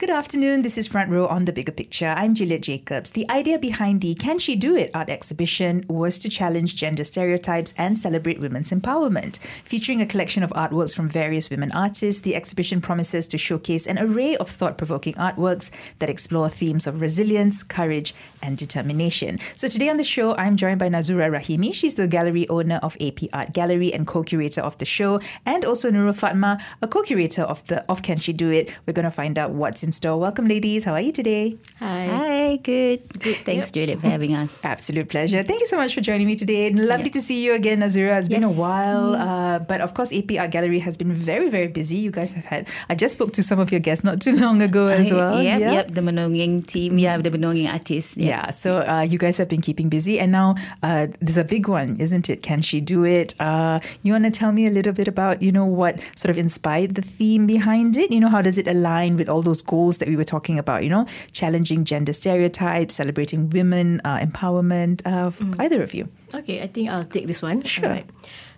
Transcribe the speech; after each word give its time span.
Good 0.00 0.08
afternoon. 0.08 0.62
This 0.62 0.78
is 0.78 0.86
Front 0.86 1.10
Row 1.10 1.26
on 1.26 1.44
the 1.44 1.52
Bigger 1.52 1.72
Picture. 1.72 2.14
I'm 2.16 2.34
Juliet 2.34 2.62
Jacobs. 2.62 3.10
The 3.10 3.28
idea 3.28 3.58
behind 3.58 4.00
the 4.00 4.14
Can 4.14 4.38
She 4.38 4.56
Do 4.56 4.74
It 4.74 4.90
art 4.94 5.10
exhibition 5.10 5.84
was 5.90 6.18
to 6.20 6.30
challenge 6.30 6.74
gender 6.74 7.04
stereotypes 7.04 7.74
and 7.76 7.98
celebrate 7.98 8.40
women's 8.40 8.70
empowerment. 8.70 9.38
Featuring 9.62 10.00
a 10.00 10.06
collection 10.06 10.42
of 10.42 10.52
artworks 10.52 10.96
from 10.96 11.10
various 11.10 11.50
women 11.50 11.70
artists, 11.72 12.22
the 12.22 12.34
exhibition 12.34 12.80
promises 12.80 13.26
to 13.26 13.36
showcase 13.36 13.86
an 13.86 13.98
array 13.98 14.36
of 14.38 14.48
thought 14.48 14.78
provoking 14.78 15.12
artworks 15.16 15.70
that 15.98 16.08
explore 16.08 16.48
themes 16.48 16.86
of 16.86 17.02
resilience, 17.02 17.62
courage, 17.62 18.14
and 18.40 18.56
determination. 18.56 19.38
So 19.54 19.68
today 19.68 19.90
on 19.90 19.98
the 19.98 20.02
show, 20.02 20.34
I'm 20.36 20.56
joined 20.56 20.78
by 20.78 20.88
Nazura 20.88 21.30
Rahime. 21.30 21.74
She's 21.74 21.96
the 21.96 22.08
gallery 22.08 22.48
owner 22.48 22.80
of 22.82 22.96
AP 23.02 23.24
Art 23.34 23.52
Gallery 23.52 23.92
and 23.92 24.06
co-curator 24.06 24.62
of 24.62 24.78
the 24.78 24.86
show, 24.86 25.20
and 25.44 25.62
also 25.62 25.90
Nurul 25.90 26.18
Fatma, 26.18 26.58
a 26.80 26.88
co-curator 26.88 27.42
of 27.42 27.62
the 27.66 27.84
of 27.90 28.02
Can 28.02 28.16
She 28.16 28.32
Do 28.32 28.50
It. 28.50 28.72
We're 28.86 28.94
going 28.94 29.04
to 29.04 29.10
find 29.10 29.38
out 29.38 29.50
what's 29.50 29.82
in 29.82 29.89
in 29.90 29.92
store. 29.92 30.18
Welcome, 30.18 30.46
ladies. 30.46 30.84
How 30.84 30.92
are 30.92 31.00
you 31.00 31.10
today? 31.10 31.58
Hi. 31.80 32.06
Hi, 32.06 32.56
good. 32.62 33.00
Good. 33.18 33.38
Thanks, 33.48 33.68
yep. 33.68 33.74
Juliet, 33.74 33.98
for 34.00 34.08
having 34.08 34.34
us. 34.34 34.64
Absolute 34.74 35.08
pleasure. 35.08 35.42
Thank 35.42 35.60
you 35.60 35.66
so 35.66 35.76
much 35.76 35.94
for 35.94 36.00
joining 36.00 36.28
me 36.28 36.36
today. 36.36 36.70
Lovely 36.70 37.10
yep. 37.10 37.18
to 37.18 37.20
see 37.20 37.42
you 37.44 37.54
again, 37.54 37.80
Azura. 37.80 38.18
It's 38.18 38.28
yes. 38.28 38.40
been 38.40 38.44
a 38.44 38.52
while. 38.52 39.14
Mm. 39.14 39.26
Uh, 39.26 39.58
but 39.70 39.80
of 39.80 39.94
course, 39.94 40.12
AP 40.12 40.30
Art 40.38 40.52
Gallery 40.52 40.78
has 40.78 40.96
been 40.96 41.12
very, 41.12 41.48
very 41.50 41.66
busy. 41.66 41.96
You 41.96 42.12
guys 42.12 42.32
have 42.34 42.44
had, 42.44 42.68
I 42.88 42.94
just 42.94 43.14
spoke 43.14 43.32
to 43.32 43.42
some 43.42 43.58
of 43.58 43.72
your 43.72 43.80
guests 43.80 44.04
not 44.04 44.20
too 44.20 44.36
long 44.36 44.62
ago 44.62 44.86
as 44.86 45.12
well. 45.12 45.42
Yep, 45.42 45.60
yep, 45.60 45.72
yep. 45.72 45.90
The 45.90 46.02
Menongeng 46.02 46.66
team. 46.66 46.98
Yeah, 46.98 47.16
the 47.16 47.30
Menongeng 47.30 47.72
artists. 47.72 48.16
Yep. 48.16 48.28
Yeah, 48.28 48.50
so 48.50 48.86
uh, 48.86 49.00
you 49.00 49.18
guys 49.18 49.38
have 49.38 49.48
been 49.48 49.60
keeping 49.60 49.88
busy. 49.88 50.20
And 50.20 50.30
now 50.30 50.54
uh, 50.84 51.08
there's 51.20 51.38
a 51.38 51.44
big 51.44 51.66
one, 51.66 51.98
isn't 51.98 52.30
it? 52.30 52.44
Can 52.44 52.62
she 52.62 52.80
do 52.80 53.04
it? 53.04 53.34
Uh, 53.40 53.80
you 54.04 54.12
want 54.12 54.24
to 54.24 54.30
tell 54.30 54.52
me 54.52 54.66
a 54.66 54.70
little 54.70 54.92
bit 54.92 55.08
about, 55.08 55.42
you 55.42 55.50
know, 55.50 55.66
what 55.66 55.98
sort 56.14 56.30
of 56.30 56.38
inspired 56.38 56.94
the 56.94 57.02
theme 57.02 57.48
behind 57.48 57.96
it? 57.96 58.12
You 58.12 58.20
know, 58.20 58.28
how 58.28 58.42
does 58.42 58.56
it 58.56 58.68
align 58.68 59.16
with 59.16 59.28
all 59.28 59.42
those 59.42 59.62
goals 59.62 59.79
that 59.88 60.08
we 60.08 60.16
were 60.16 60.24
talking 60.24 60.58
about, 60.58 60.82
you 60.84 60.90
know, 60.90 61.06
challenging 61.32 61.84
gender 61.84 62.12
stereotypes, 62.12 62.94
celebrating 62.94 63.50
women, 63.50 64.00
uh, 64.04 64.18
empowerment, 64.18 65.02
uh, 65.04 65.30
mm. 65.30 65.54
either 65.58 65.82
of 65.82 65.94
you? 65.94 66.08
Okay, 66.34 66.62
I 66.62 66.66
think 66.66 66.88
I'll 66.88 67.04
take 67.04 67.26
this 67.26 67.42
one. 67.42 67.62
Sure. 67.62 67.88
Right. 67.88 68.10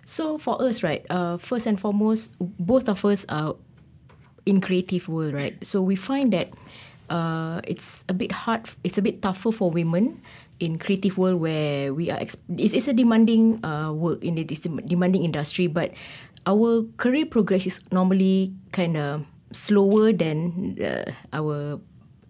So 0.05 0.37
for 0.37 0.61
us, 0.61 0.83
right, 0.83 1.05
uh, 1.09 1.37
first 1.37 1.65
and 1.65 1.79
foremost, 1.79 2.31
both 2.39 2.89
of 2.89 3.05
us 3.05 3.25
are 3.29 3.55
in 4.45 4.59
creative 4.59 5.07
world, 5.07 5.33
right? 5.33 5.55
So 5.65 5.81
we 5.81 5.95
find 5.95 6.33
that 6.33 6.51
uh, 7.09 7.61
it's 7.63 8.03
a 8.09 8.13
bit 8.13 8.31
hard, 8.31 8.67
it's 8.83 8.97
a 8.97 9.01
bit 9.01 9.21
tougher 9.21 9.51
for 9.51 9.71
women 9.71 10.21
in 10.59 10.77
creative 10.77 11.17
world 11.17 11.39
where 11.39 11.93
we 11.93 12.11
are, 12.11 12.19
exp- 12.19 12.43
it's, 12.57 12.73
it's 12.73 12.87
a 12.87 12.93
demanding 12.93 13.63
uh, 13.63 13.91
work 13.91 14.23
in 14.23 14.35
the 14.35 14.43
demanding 14.43 15.23
industry, 15.23 15.67
but 15.67 15.91
our 16.45 16.83
career 16.97 17.25
progress 17.25 17.65
is 17.65 17.79
normally 17.91 18.53
kind 18.71 18.97
of 18.97 19.25
slower 19.53 20.11
than 20.11 20.77
uh, 20.81 21.11
our 21.31 21.79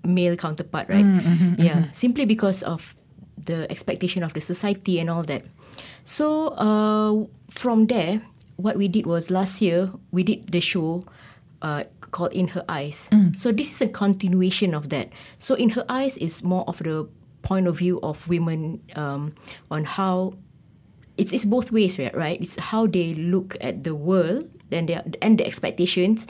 male 0.04 0.36
counterpart, 0.36 0.90
right? 0.90 1.06
Mm, 1.06 1.20
mm-hmm, 1.20 1.62
yeah, 1.62 1.76
mm-hmm. 1.76 1.94
simply 1.94 2.26
because 2.26 2.64
of 2.64 2.96
the 3.38 3.70
expectation 3.72 4.24
of 4.24 4.34
the 4.34 4.42
society 4.42 5.00
and 5.00 5.10
all 5.10 5.24
that. 5.24 5.44
So 6.04 6.50
uh, 6.60 7.26
from 7.50 7.88
there, 7.88 8.22
what 8.58 8.78
we 8.78 8.88
did 8.88 9.06
was 9.06 9.32
last 9.32 9.62
year 9.62 9.92
we 10.12 10.24
did 10.24 10.52
the 10.52 10.60
show 10.60 11.06
uh, 11.62 11.84
called 12.12 12.34
In 12.34 12.50
Her 12.50 12.64
Eyes. 12.70 13.10
Mm. 13.12 13.38
So 13.38 13.52
this 13.52 13.72
is 13.72 13.82
a 13.82 13.88
continuation 13.88 14.74
of 14.74 14.90
that. 14.90 15.12
So 15.40 15.56
In 15.56 15.70
Her 15.70 15.86
Eyes 15.90 16.18
is 16.18 16.44
more 16.44 16.64
of 16.68 16.80
the 16.80 17.08
point 17.42 17.68
of 17.68 17.78
view 17.78 18.00
of 18.04 18.28
women 18.28 18.82
um, 18.96 19.34
on 19.72 19.84
how 19.84 20.34
it's, 21.18 21.32
it's 21.32 21.46
both 21.46 21.72
ways, 21.72 22.00
right? 22.00 22.42
It's 22.42 22.58
how 22.58 22.88
they 22.88 23.14
look 23.14 23.56
at 23.62 23.84
the 23.84 23.94
world 23.94 24.50
and 24.72 24.90
their 24.90 25.04
and 25.22 25.38
the 25.38 25.46
expectations, 25.46 26.26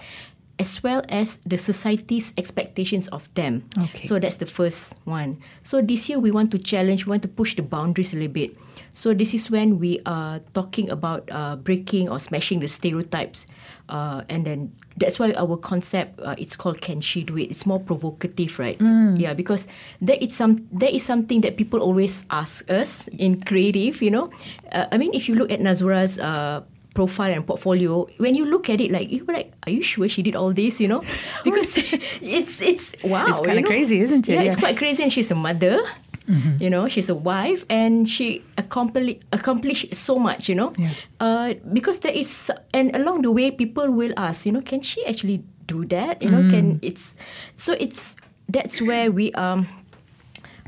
as 0.59 0.83
well 0.83 1.01
as 1.09 1.37
the 1.45 1.57
society's 1.57 2.31
expectations 2.37 3.07
of 3.09 3.27
them. 3.33 3.63
Okay. 3.77 4.05
So 4.05 4.19
that's 4.19 4.37
the 4.37 4.45
first 4.45 4.95
one. 5.05 5.41
So 5.63 5.81
this 5.81 6.09
year 6.09 6.19
we 6.19 6.29
want 6.29 6.51
to 6.51 6.59
challenge, 6.59 7.05
we 7.05 7.09
want 7.09 7.23
to 7.23 7.27
push 7.27 7.55
the 7.55 7.63
boundaries 7.63 8.13
a 8.13 8.17
little 8.17 8.31
bit. 8.31 8.57
So 8.93 9.13
this 9.13 9.33
is 9.33 9.49
when 9.49 9.79
we 9.79 9.99
are 10.05 10.39
talking 10.53 10.89
about 10.89 11.27
uh, 11.31 11.55
breaking 11.55 12.09
or 12.09 12.19
smashing 12.19 12.59
the 12.59 12.67
stereotypes, 12.67 13.47
uh, 13.89 14.21
and 14.29 14.45
then 14.45 14.71
that's 14.97 15.17
why 15.17 15.33
our 15.33 15.57
concept 15.57 16.19
uh, 16.21 16.35
it's 16.37 16.55
called 16.55 16.81
"Can 16.81 17.01
She 17.01 17.23
Do 17.23 17.37
It?" 17.37 17.49
It's 17.49 17.65
more 17.65 17.79
provocative, 17.79 18.59
right? 18.59 18.77
Mm. 18.77 19.19
Yeah, 19.19 19.33
because 19.33 19.67
there 20.01 20.17
is 20.21 20.35
some 20.35 20.67
there 20.71 20.93
is 20.93 21.01
something 21.01 21.41
that 21.41 21.57
people 21.57 21.81
always 21.81 22.25
ask 22.29 22.69
us 22.69 23.09
in 23.17 23.41
creative. 23.41 24.01
You 24.01 24.11
know, 24.11 24.29
uh, 24.71 24.85
I 24.91 24.97
mean, 25.01 25.13
if 25.17 25.27
you 25.27 25.33
look 25.33 25.49
at 25.49 25.59
Nazura's 25.59 26.19
uh, 26.19 26.61
profile 26.93 27.33
and 27.33 27.45
portfolio, 27.45 28.07
when 28.17 28.35
you 28.35 28.45
look 28.45 28.69
at 28.69 28.79
it, 28.79 28.91
like 28.91 29.11
you 29.11 29.25
were 29.25 29.33
like, 29.33 29.53
are 29.65 29.71
you 29.71 29.81
sure 29.81 30.07
she 30.07 30.21
did 30.21 30.35
all 30.35 30.53
this? 30.53 30.79
You 30.79 30.87
know, 30.87 31.03
because 31.43 31.77
it's 32.21 32.61
it's 32.61 32.95
wow, 33.03 33.25
it's 33.27 33.39
kind 33.39 33.59
of 33.59 33.65
crazy, 33.65 33.99
isn't 33.99 34.29
it? 34.29 34.33
Yeah, 34.33 34.41
yeah, 34.41 34.47
it's 34.47 34.55
quite 34.55 34.77
crazy, 34.77 35.03
and 35.03 35.11
she's 35.11 35.31
a 35.31 35.35
mother. 35.35 35.81
Mm-hmm. 36.29 36.63
You 36.63 36.69
know, 36.69 36.87
she's 36.87 37.09
a 37.09 37.15
wife, 37.15 37.65
and 37.69 38.07
she 38.07 38.43
accompli- 38.57 39.19
accomplished 39.33 39.93
so 39.93 40.17
much. 40.17 40.47
You 40.47 40.55
know, 40.55 40.71
yeah. 40.77 40.93
uh, 41.19 41.53
because 41.73 41.99
there 41.99 42.13
is, 42.13 42.51
and 42.73 42.95
along 42.95 43.23
the 43.23 43.31
way, 43.31 43.51
people 43.51 43.91
will 43.91 44.13
ask, 44.15 44.45
you 44.45 44.51
know, 44.51 44.61
can 44.61 44.81
she 44.81 45.05
actually 45.05 45.43
do 45.67 45.85
that? 45.85 46.21
You 46.21 46.29
know, 46.29 46.43
mm. 46.43 46.49
can 46.49 46.79
it's 46.81 47.15
so 47.57 47.73
it's 47.73 48.15
that's 48.47 48.81
where 48.81 49.11
we 49.11 49.31
um 49.33 49.67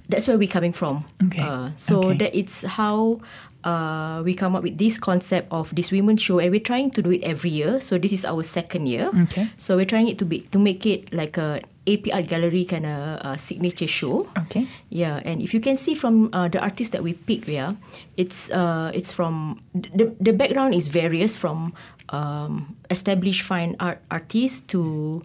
that's 0.09 0.27
where 0.27 0.37
we're 0.37 0.51
coming 0.51 0.71
from. 0.71 1.05
Okay. 1.23 1.41
Uh, 1.41 1.69
so 1.75 1.99
okay. 1.99 2.17
that 2.17 2.35
it's 2.35 2.63
how 2.63 3.19
uh, 3.65 4.21
we 4.23 4.37
come 4.37 4.55
up 4.55 4.63
with 4.63 4.77
this 4.77 4.97
concept 4.97 5.49
of 5.51 5.73
this 5.73 5.91
women's 5.91 6.21
show, 6.21 6.37
and 6.39 6.51
we're 6.51 6.63
trying 6.63 6.91
to 6.91 7.01
do 7.01 7.11
it 7.11 7.23
every 7.25 7.49
year. 7.49 7.81
So 7.81 7.97
this 7.97 8.13
is 8.13 8.23
our 8.23 8.43
second 8.43 8.85
year. 8.85 9.09
Okay. 9.25 9.49
So 9.57 9.75
we're 9.75 9.89
trying 9.89 10.07
it 10.07 10.17
to 10.19 10.25
be 10.25 10.45
to 10.53 10.59
make 10.61 10.85
it 10.85 11.11
like 11.11 11.37
a 11.37 11.61
AP 11.89 12.13
Art 12.13 12.27
Gallery 12.27 12.65
kind 12.65 12.85
of 12.85 13.19
uh, 13.25 13.35
signature 13.35 13.89
show. 13.89 14.29
Okay. 14.45 14.69
Yeah, 14.89 15.21
and 15.25 15.41
if 15.41 15.53
you 15.53 15.59
can 15.59 15.77
see 15.77 15.95
from 15.97 16.29
uh, 16.31 16.47
the 16.47 16.61
artists 16.61 16.93
that 16.93 17.01
we 17.01 17.13
picked, 17.13 17.49
yeah, 17.49 17.73
it's 18.17 18.53
uh, 18.53 18.93
it's 18.93 19.11
from 19.11 19.61
the 19.73 20.13
the 20.21 20.31
background 20.31 20.77
is 20.77 20.87
various 20.87 21.35
from 21.35 21.73
um, 22.09 22.77
established 22.89 23.41
fine 23.41 23.75
art 23.81 23.97
artists 24.11 24.61
to 24.69 25.21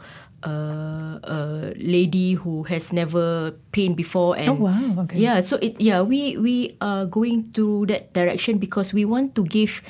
lady 1.80 2.34
who 2.34 2.62
has 2.64 2.92
never 2.92 3.52
painted 3.72 3.96
before 3.96 4.36
and 4.36 4.48
oh 4.48 4.68
wow 4.68 5.04
okay. 5.04 5.18
Yeah 5.18 5.40
so 5.40 5.56
it 5.60 5.80
yeah 5.80 6.00
we 6.00 6.36
we 6.36 6.76
are 6.80 7.06
going 7.06 7.50
through 7.52 7.86
that 7.86 8.12
direction 8.12 8.58
because 8.58 8.92
we 8.92 9.04
want 9.04 9.34
to 9.34 9.44
give 9.44 9.82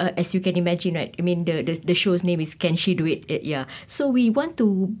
uh, 0.00 0.10
as 0.16 0.34
you 0.34 0.40
can 0.40 0.56
imagine 0.56 0.94
right 0.94 1.14
i 1.18 1.22
mean 1.22 1.44
the, 1.44 1.62
the 1.62 1.74
the 1.82 1.94
show's 1.94 2.22
name 2.22 2.40
is 2.40 2.54
can 2.54 2.76
she 2.76 2.94
do 2.94 3.06
it, 3.06 3.24
it 3.28 3.42
yeah. 3.42 3.66
So 3.86 4.08
we 4.08 4.30
want 4.30 4.56
to 4.58 4.94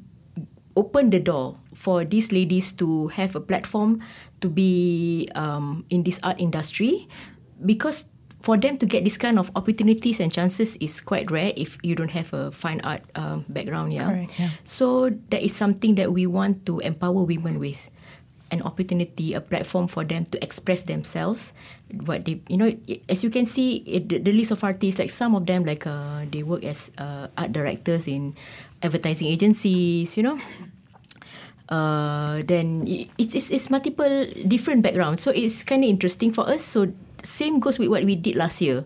open 0.78 1.10
the 1.10 1.18
door 1.18 1.58
for 1.74 2.06
these 2.06 2.30
ladies 2.30 2.70
to 2.78 3.08
have 3.18 3.34
a 3.34 3.42
platform 3.42 3.98
to 4.40 4.48
be 4.48 5.26
um, 5.34 5.84
in 5.90 6.06
this 6.06 6.22
art 6.22 6.38
industry 6.38 7.08
because 7.66 8.06
for 8.40 8.56
them 8.56 8.78
to 8.78 8.86
get 8.86 9.04
this 9.04 9.16
kind 9.16 9.38
of 9.38 9.50
opportunities 9.56 10.20
and 10.20 10.30
chances 10.32 10.76
is 10.76 11.00
quite 11.00 11.30
rare 11.30 11.52
if 11.56 11.76
you 11.82 11.94
don't 11.94 12.10
have 12.10 12.32
a 12.32 12.50
fine 12.50 12.80
art 12.82 13.02
um, 13.14 13.44
background. 13.48 13.92
Yeah? 13.92 14.10
Correct, 14.10 14.38
yeah. 14.38 14.50
So 14.64 15.10
that 15.30 15.42
is 15.42 15.54
something 15.54 15.96
that 15.96 16.12
we 16.12 16.26
want 16.26 16.64
to 16.66 16.78
empower 16.80 17.22
women 17.22 17.58
with, 17.58 17.90
an 18.50 18.62
opportunity, 18.62 19.34
a 19.34 19.40
platform 19.40 19.88
for 19.88 20.04
them 20.04 20.24
to 20.26 20.42
express 20.42 20.84
themselves. 20.84 21.52
What 22.06 22.24
they, 22.24 22.40
you 22.48 22.56
know, 22.56 22.70
as 23.08 23.24
you 23.24 23.30
can 23.30 23.46
see, 23.46 23.82
it, 23.86 24.08
the, 24.08 24.18
the, 24.18 24.32
list 24.32 24.50
of 24.52 24.62
artists, 24.62 24.98
like 24.98 25.10
some 25.10 25.34
of 25.34 25.46
them, 25.46 25.64
like 25.64 25.86
uh, 25.86 26.24
they 26.30 26.42
work 26.42 26.64
as 26.64 26.90
uh, 26.98 27.28
art 27.36 27.52
directors 27.52 28.06
in 28.06 28.36
advertising 28.82 29.26
agencies. 29.26 30.16
You 30.16 30.22
know. 30.22 30.38
Uh, 31.68 32.40
then 32.48 32.88
it's, 33.18 33.34
it's, 33.34 33.50
it's 33.50 33.68
multiple 33.68 34.24
different 34.46 34.80
backgrounds, 34.80 35.22
so 35.22 35.30
it's 35.30 35.62
kind 35.62 35.84
of 35.84 35.90
interesting 35.90 36.32
for 36.32 36.48
us. 36.48 36.64
So 36.64 36.88
same 37.24 37.60
goes 37.60 37.78
with 37.78 37.88
what 37.88 38.04
we 38.04 38.14
did 38.16 38.36
last 38.36 38.60
year. 38.60 38.84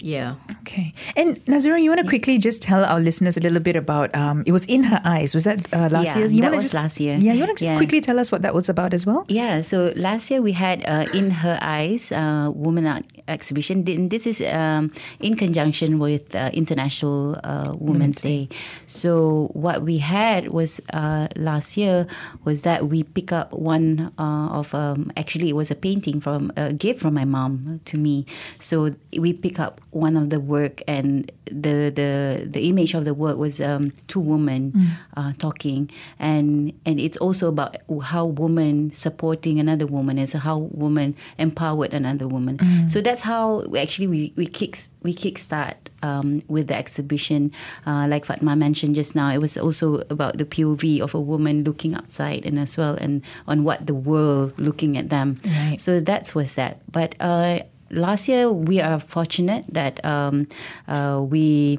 Yeah. 0.00 0.36
Okay. 0.62 0.94
And 1.16 1.44
Nazura, 1.44 1.80
you 1.82 1.90
want 1.90 2.00
to 2.00 2.08
quickly 2.08 2.38
just 2.38 2.62
tell 2.62 2.84
our 2.84 3.00
listeners 3.00 3.36
a 3.36 3.40
little 3.40 3.60
bit 3.60 3.76
about 3.76 4.14
um, 4.14 4.42
it 4.46 4.52
was 4.52 4.64
in 4.66 4.84
her 4.84 5.00
eyes. 5.04 5.34
Was 5.34 5.44
that 5.44 5.72
uh, 5.72 5.88
last 5.90 6.06
yeah, 6.06 6.18
year? 6.18 6.26
You 6.26 6.40
that 6.42 6.52
was 6.52 6.64
just, 6.64 6.74
last 6.74 7.00
year. 7.00 7.16
Yeah. 7.16 7.32
You 7.32 7.40
want 7.40 7.56
to 7.56 7.62
just 7.62 7.72
yeah. 7.72 7.76
quickly 7.76 8.00
tell 8.00 8.18
us 8.18 8.32
what 8.32 8.42
that 8.42 8.54
was 8.54 8.68
about 8.68 8.94
as 8.94 9.04
well? 9.06 9.24
Yeah. 9.28 9.60
So 9.60 9.92
last 9.96 10.30
year 10.30 10.40
we 10.42 10.52
had 10.52 10.84
uh, 10.86 11.06
in 11.12 11.30
her 11.30 11.58
eyes 11.60 12.12
uh, 12.12 12.50
woman 12.54 12.86
art 12.86 13.04
exhibition. 13.28 13.84
This 13.84 14.26
is 14.26 14.40
um, 14.40 14.92
in 15.20 15.36
conjunction 15.36 15.98
with 15.98 16.34
uh, 16.34 16.50
International 16.52 17.38
uh, 17.44 17.74
Women's 17.78 18.22
Day. 18.22 18.48
So 18.86 19.50
what 19.52 19.82
we 19.82 19.98
had 19.98 20.48
was 20.48 20.80
uh, 20.92 21.28
last 21.36 21.76
year 21.76 22.06
was 22.44 22.62
that 22.62 22.88
we 22.88 23.02
pick 23.02 23.32
up 23.32 23.52
one 23.52 24.12
of 24.18 24.74
um, 24.74 25.12
actually 25.16 25.50
it 25.50 25.56
was 25.56 25.70
a 25.70 25.74
painting 25.74 26.20
from 26.20 26.52
a 26.56 26.72
gift 26.72 27.00
from 27.00 27.14
my 27.14 27.24
mom 27.24 27.80
to 27.84 27.98
me. 27.98 28.26
So 28.58 28.90
we 29.16 29.32
pick 29.32 29.60
up 29.60 29.80
one 29.90 30.16
of 30.16 30.30
the 30.30 30.38
work 30.38 30.82
and 30.86 31.30
the 31.46 31.90
the 31.90 32.46
the 32.46 32.68
image 32.68 32.94
of 32.94 33.04
the 33.04 33.14
work 33.14 33.36
was 33.36 33.60
um, 33.60 33.90
two 34.06 34.20
women 34.20 34.72
uh, 35.16 35.32
talking. 35.38 35.90
And 36.18 36.72
and 36.86 37.00
it's 37.00 37.16
also 37.16 37.48
about 37.48 37.76
how 38.02 38.26
woman 38.26 38.92
supporting 38.92 39.58
another 39.58 39.86
woman 39.86 40.18
is 40.18 40.32
how 40.32 40.58
woman 40.58 41.16
empowered 41.38 41.92
another 41.92 42.28
woman. 42.28 42.58
So 42.88 43.00
that's 43.00 43.22
how 43.22 43.64
we 43.66 43.78
actually 43.78 44.06
we 44.06 44.32
we 44.36 44.46
kick 44.46 44.78
we 45.02 45.12
kickstart 45.14 45.76
um, 46.02 46.42
with 46.48 46.68
the 46.68 46.76
exhibition. 46.76 47.52
Uh, 47.86 48.06
like 48.08 48.24
Fatma 48.24 48.54
mentioned 48.56 48.94
just 48.94 49.14
now 49.14 49.30
it 49.32 49.38
was 49.38 49.56
also 49.58 50.02
about 50.10 50.38
the 50.38 50.44
POV 50.44 51.00
of 51.00 51.14
a 51.14 51.20
woman 51.20 51.64
looking 51.64 51.94
outside 51.94 52.46
and 52.46 52.58
as 52.58 52.76
well 52.76 52.94
and 52.94 53.22
on 53.48 53.64
what 53.64 53.86
the 53.86 53.94
world 53.94 54.54
looking 54.56 54.96
at 54.96 55.08
them. 55.08 55.38
Right. 55.44 55.80
so 55.80 56.00
that 56.00 56.34
was 56.34 56.54
that. 56.54 56.80
But 56.90 57.14
uh, 57.18 57.60
last 57.90 58.28
year 58.28 58.50
we 58.50 58.80
are 58.80 59.00
fortunate 59.00 59.64
that 59.68 60.04
um, 60.04 60.46
uh, 60.88 61.24
we 61.28 61.78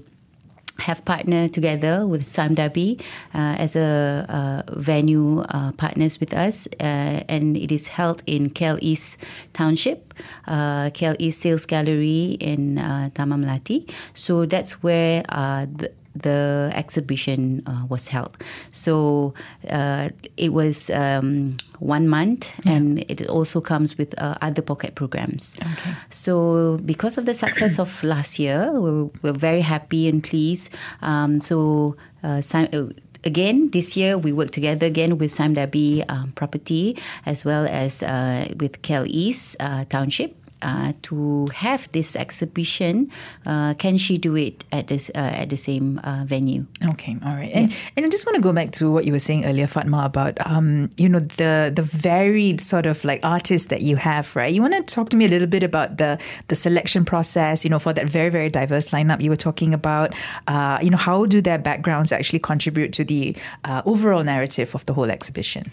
have 0.79 1.03
partnered 1.05 1.53
together 1.53 2.07
with 2.07 2.27
Sime 2.27 2.55
Darby 2.55 2.99
uh, 3.33 3.55
as 3.57 3.75
a 3.75 4.25
uh, 4.27 4.73
venue 4.73 5.39
uh, 5.41 5.71
partners 5.73 6.19
with 6.19 6.33
us, 6.33 6.67
uh, 6.79 7.21
and 7.29 7.55
it 7.55 7.71
is 7.71 7.87
held 7.87 8.23
in 8.25 8.49
KL 8.49 8.79
East 8.81 9.19
Township, 9.53 10.13
uh, 10.47 10.89
KL 10.89 11.15
East 11.19 11.41
Sales 11.41 11.65
Gallery 11.65 12.37
in 12.39 12.77
uh. 12.77 13.87
So 14.13 14.45
that's 14.45 14.83
where 14.83 15.23
uh, 15.29 15.67
the 15.73 15.91
the 16.15 16.71
exhibition 16.73 17.63
uh, 17.65 17.85
was 17.89 18.07
held. 18.07 18.37
So 18.71 19.33
uh, 19.69 20.09
it 20.37 20.53
was 20.53 20.89
um, 20.89 21.55
one 21.79 22.07
month, 22.07 22.51
and 22.65 22.99
it 23.09 23.27
also 23.27 23.61
comes 23.61 23.97
with 23.97 24.13
uh, 24.21 24.35
other 24.41 24.61
pocket 24.61 24.95
programs. 24.95 25.57
Okay. 25.59 25.91
So 26.09 26.79
because 26.85 27.17
of 27.17 27.25
the 27.25 27.33
success 27.33 27.79
of 27.79 28.03
last 28.03 28.39
year, 28.39 28.71
we're, 28.73 29.09
we're 29.21 29.33
very 29.33 29.61
happy 29.61 30.07
and 30.07 30.23
pleased. 30.23 30.71
Um, 31.01 31.41
so 31.41 31.95
uh, 32.23 32.41
Sim- 32.41 32.69
uh, 32.73 32.93
again 33.23 33.69
this 33.69 33.95
year 33.95 34.17
we 34.17 34.31
work 34.31 34.51
together 34.51 34.87
again 34.87 35.17
with 35.17 35.31
Sime 35.31 35.53
Darby 35.53 36.03
um, 36.09 36.31
Property 36.33 36.97
as 37.25 37.45
well 37.45 37.67
as 37.69 38.01
uh, 38.03 38.47
with 38.59 38.81
KL 38.81 39.05
East 39.07 39.55
uh, 39.59 39.85
Township. 39.85 40.35
Uh, 40.61 40.93
to 41.01 41.47
have 41.53 41.91
this 41.91 42.15
exhibition, 42.15 43.11
uh, 43.45 43.73
can 43.75 43.97
she 43.97 44.17
do 44.17 44.35
it 44.35 44.63
at 44.71 44.87
this 44.87 45.09
uh, 45.15 45.41
at 45.41 45.49
the 45.49 45.57
same 45.57 45.99
uh, 46.03 46.23
venue? 46.25 46.65
Okay, 46.85 47.17
all 47.25 47.33
right. 47.33 47.51
And 47.53 47.73
and 47.97 48.05
I 48.05 48.09
just 48.09 48.25
want 48.25 48.35
to 48.35 48.41
go 48.41 48.53
back 48.53 48.71
to 48.73 48.91
what 48.91 49.05
you 49.05 49.11
were 49.11 49.19
saying 49.19 49.45
earlier, 49.45 49.67
Fatma, 49.67 50.05
about 50.05 50.37
um, 50.45 50.89
you 50.97 51.09
know, 51.09 51.19
the 51.19 51.71
the 51.73 51.81
varied 51.81 52.61
sort 52.61 52.85
of 52.85 53.03
like 53.03 53.19
artists 53.23 53.67
that 53.67 53.81
you 53.81 53.95
have, 53.95 54.35
right? 54.35 54.53
You 54.53 54.61
want 54.61 54.75
to 54.75 54.95
talk 54.95 55.09
to 55.09 55.17
me 55.17 55.25
a 55.25 55.29
little 55.29 55.47
bit 55.47 55.63
about 55.63 55.97
the 55.97 56.19
the 56.47 56.55
selection 56.55 57.05
process, 57.05 57.63
you 57.63 57.69
know, 57.69 57.79
for 57.79 57.93
that 57.93 58.07
very, 58.07 58.29
very 58.29 58.49
diverse 58.49 58.89
lineup 58.89 59.21
you 59.21 59.29
were 59.29 59.35
talking 59.35 59.73
about. 59.73 60.13
Uh, 60.47 60.79
you 60.81 60.89
know, 60.89 60.97
how 60.97 61.25
do 61.25 61.41
their 61.41 61.57
backgrounds 61.57 62.11
actually 62.11 62.39
contribute 62.39 62.93
to 62.93 63.03
the 63.03 63.35
uh, 63.63 63.81
overall 63.85 64.23
narrative 64.23 64.75
of 64.75 64.85
the 64.85 64.93
whole 64.93 65.09
exhibition? 65.09 65.71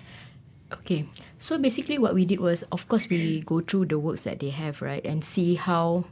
Okay. 0.72 1.06
So 1.38 1.58
basically, 1.58 1.98
what 1.98 2.14
we 2.14 2.26
did 2.26 2.40
was, 2.40 2.66
of 2.74 2.88
course, 2.88 3.08
we 3.08 3.40
go 3.46 3.60
through 3.60 3.86
the 3.86 3.98
works 3.98 4.22
that 4.22 4.40
they 4.42 4.50
have, 4.50 4.82
right, 4.82 5.04
and 5.06 5.22
see 5.22 5.54
how, 5.54 6.04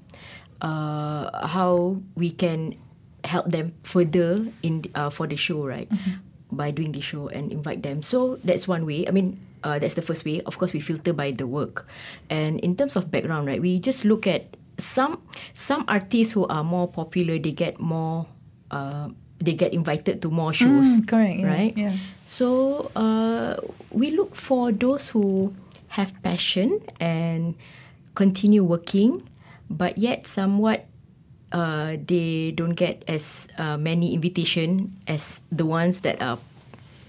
uh, 0.63 1.47
how 1.47 1.99
we 2.15 2.31
can 2.31 2.79
help 3.27 3.51
them 3.51 3.75
further 3.83 4.47
in 4.63 4.87
uh, 4.95 5.11
for 5.11 5.27
the 5.27 5.35
show, 5.35 5.67
right, 5.67 5.91
by 6.53 6.71
doing 6.71 6.93
the 6.93 7.03
show 7.03 7.27
and 7.27 7.51
invite 7.51 7.83
them. 7.83 8.03
So 8.03 8.39
that's 8.47 8.69
one 8.71 8.87
way. 8.87 9.03
I 9.07 9.11
mean, 9.11 9.43
uh, 9.67 9.79
that's 9.83 9.95
the 9.95 10.03
first 10.03 10.25
way. 10.25 10.41
Of 10.47 10.59
course, 10.59 10.73
we 10.73 10.79
filter 10.79 11.13
by 11.13 11.35
the 11.35 11.47
work, 11.47 11.91
and 12.31 12.61
in 12.61 12.79
terms 12.79 12.95
of 12.95 13.11
background, 13.11 13.51
right, 13.51 13.61
we 13.61 13.83
just 13.83 14.05
look 14.07 14.31
at 14.31 14.57
some 14.79 15.27
some 15.55 15.85
artists 15.89 16.35
who 16.35 16.47
are 16.47 16.63
more 16.63 16.87
popular. 16.87 17.39
They 17.39 17.51
get 17.53 17.81
more. 17.83 18.31
Uh, 18.71 19.11
they 19.41 19.55
get 19.55 19.73
invited 19.73 20.23
to 20.23 20.31
more 20.31 20.53
shows. 20.53 20.87
Mm, 21.01 21.09
correct, 21.09 21.39
yeah, 21.41 21.47
Right. 21.47 21.75
yeah. 21.77 21.95
So 22.25 22.91
uh, 22.97 23.57
we 23.91 24.11
look 24.11 24.35
for 24.35 24.73
those 24.73 25.11
who 25.11 25.53
have 25.95 26.13
passion 26.23 26.81
and 27.01 27.55
continue 28.15 28.65
working, 28.65 29.29
but 29.71 29.99
yet 29.99 30.27
somewhat 30.27 30.87
uh, 31.53 31.97
they 32.07 32.51
don't 32.53 32.75
get 32.75 33.05
as 33.09 33.47
uh, 33.59 33.77
many 33.77 34.15
invitation 34.15 34.97
as 35.07 35.41
the 35.53 35.65
ones 35.65 36.01
that 36.03 36.21
are. 36.21 36.39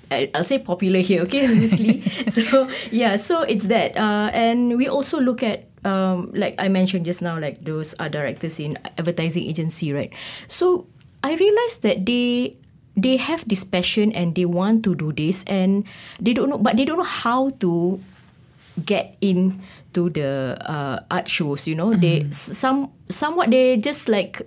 I'll 0.10 0.46
say 0.48 0.60
popular 0.60 1.02
here, 1.04 1.20
okay, 1.28 1.48
loosely. 1.52 2.00
so 2.32 2.70
yeah, 2.92 3.18
so 3.18 3.42
it's 3.44 3.66
that, 3.68 3.98
uh, 3.98 4.32
and 4.32 4.78
we 4.78 4.88
also 4.88 5.20
look 5.20 5.44
at 5.44 5.68
um, 5.84 6.32
like 6.34 6.56
I 6.60 6.70
mentioned 6.70 7.04
just 7.06 7.22
now, 7.22 7.38
like 7.40 7.64
those 7.66 7.94
are 8.00 8.08
directors 8.08 8.60
in 8.60 8.78
advertising 8.98 9.44
agency, 9.44 9.92
right? 9.92 10.14
So 10.48 10.88
I 11.28 11.36
realized 11.36 11.84
that 11.84 12.08
they 12.08 12.56
they 12.96 13.20
have 13.20 13.44
this 13.48 13.68
passion 13.68 14.16
and 14.16 14.34
they 14.34 14.48
want 14.48 14.88
to 14.88 14.96
do 14.96 15.12
this 15.12 15.44
and 15.46 15.84
they 16.24 16.32
don't 16.32 16.48
know 16.48 16.58
but 16.58 16.80
they 16.80 16.88
don't 16.88 16.98
know 16.98 17.04
how 17.04 17.52
to 17.60 18.00
get 18.86 19.20
in 19.22 19.62
to 19.94 20.10
the 20.10 20.56
uh, 20.64 21.04
art 21.12 21.28
shows 21.28 21.68
you 21.68 21.76
know 21.76 21.94
they 21.94 22.22
mm-hmm. 22.22 22.32
some 22.32 22.90
somewhat 23.10 23.52
they 23.52 23.76
just 23.76 24.08
like 24.08 24.42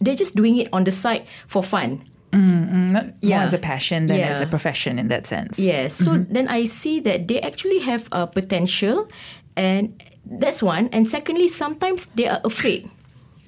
they're 0.00 0.18
just 0.18 0.34
doing 0.34 0.56
it 0.58 0.68
on 0.72 0.84
the 0.84 0.90
side 0.90 1.24
for 1.46 1.62
fun 1.62 2.02
mm-hmm. 2.32 2.92
Not 2.92 3.04
more 3.04 3.14
Yeah. 3.20 3.42
as 3.42 3.54
a 3.54 3.58
passion 3.58 4.06
than 4.06 4.20
as 4.20 4.40
a 4.40 4.46
profession 4.46 4.98
in 4.98 5.08
that 5.08 5.26
sense. 5.26 5.58
Yes. 5.58 5.94
So 5.94 6.12
mm-hmm. 6.12 6.32
then 6.32 6.48
I 6.48 6.64
see 6.64 7.00
that 7.00 7.28
they 7.28 7.40
actually 7.40 7.80
have 7.84 8.08
a 8.12 8.26
potential, 8.26 9.08
and 9.56 9.96
that's 10.24 10.62
one. 10.62 10.88
And 10.92 11.08
secondly, 11.08 11.48
sometimes 11.48 12.08
they 12.16 12.28
are 12.28 12.40
afraid 12.44 12.88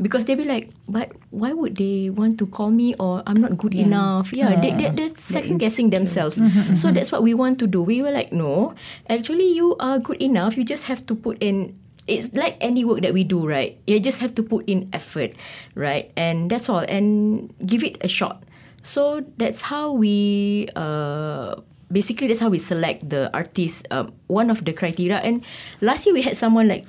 because 0.00 0.24
they 0.24 0.34
be 0.34 0.44
like, 0.44 0.70
but 0.88 1.12
why 1.30 1.52
would 1.52 1.76
they 1.76 2.10
want 2.10 2.38
to 2.38 2.46
call 2.46 2.70
me 2.70 2.94
or 2.96 3.22
I'm 3.26 3.40
not 3.40 3.58
good 3.58 3.74
enough? 3.74 4.30
Yeah, 4.34 4.58
they, 4.60 4.72
they, 4.72 4.90
they're 4.90 5.08
second 5.14 5.58
guessing 5.58 5.90
themselves. 5.90 6.40
So 6.74 6.90
that's 6.90 7.12
what 7.12 7.22
we 7.22 7.34
want 7.34 7.58
to 7.60 7.66
do. 7.66 7.82
We 7.82 8.02
were 8.02 8.10
like, 8.10 8.32
no, 8.32 8.74
actually, 9.08 9.52
you 9.52 9.76
are 9.78 9.98
good 9.98 10.20
enough. 10.22 10.56
You 10.56 10.64
just 10.64 10.86
have 10.86 11.04
to 11.06 11.14
put 11.14 11.36
in. 11.40 11.78
It's 12.06 12.32
like 12.34 12.56
any 12.60 12.84
work 12.84 13.02
that 13.02 13.12
we 13.12 13.24
do, 13.24 13.46
right? 13.46 13.78
You 13.86 14.00
just 14.00 14.20
have 14.20 14.34
to 14.36 14.42
put 14.42 14.68
in 14.68 14.88
effort, 14.92 15.32
right? 15.74 16.10
And 16.16 16.50
that's 16.50 16.68
all. 16.68 16.80
And 16.80 17.52
give 17.64 17.84
it 17.84 17.98
a 18.00 18.08
shot. 18.08 18.42
So 18.82 19.22
that's 19.36 19.60
how 19.62 19.92
we 19.92 20.68
uh, 20.74 21.56
basically 21.92 22.26
that's 22.28 22.40
how 22.40 22.48
we 22.48 22.58
select 22.58 23.08
the 23.08 23.30
artist. 23.36 23.86
Um, 23.90 24.14
one 24.28 24.50
of 24.50 24.64
the 24.64 24.72
criteria. 24.72 25.18
And 25.18 25.44
last 25.82 26.06
year 26.06 26.14
we 26.14 26.22
had 26.22 26.36
someone 26.36 26.68
like. 26.68 26.88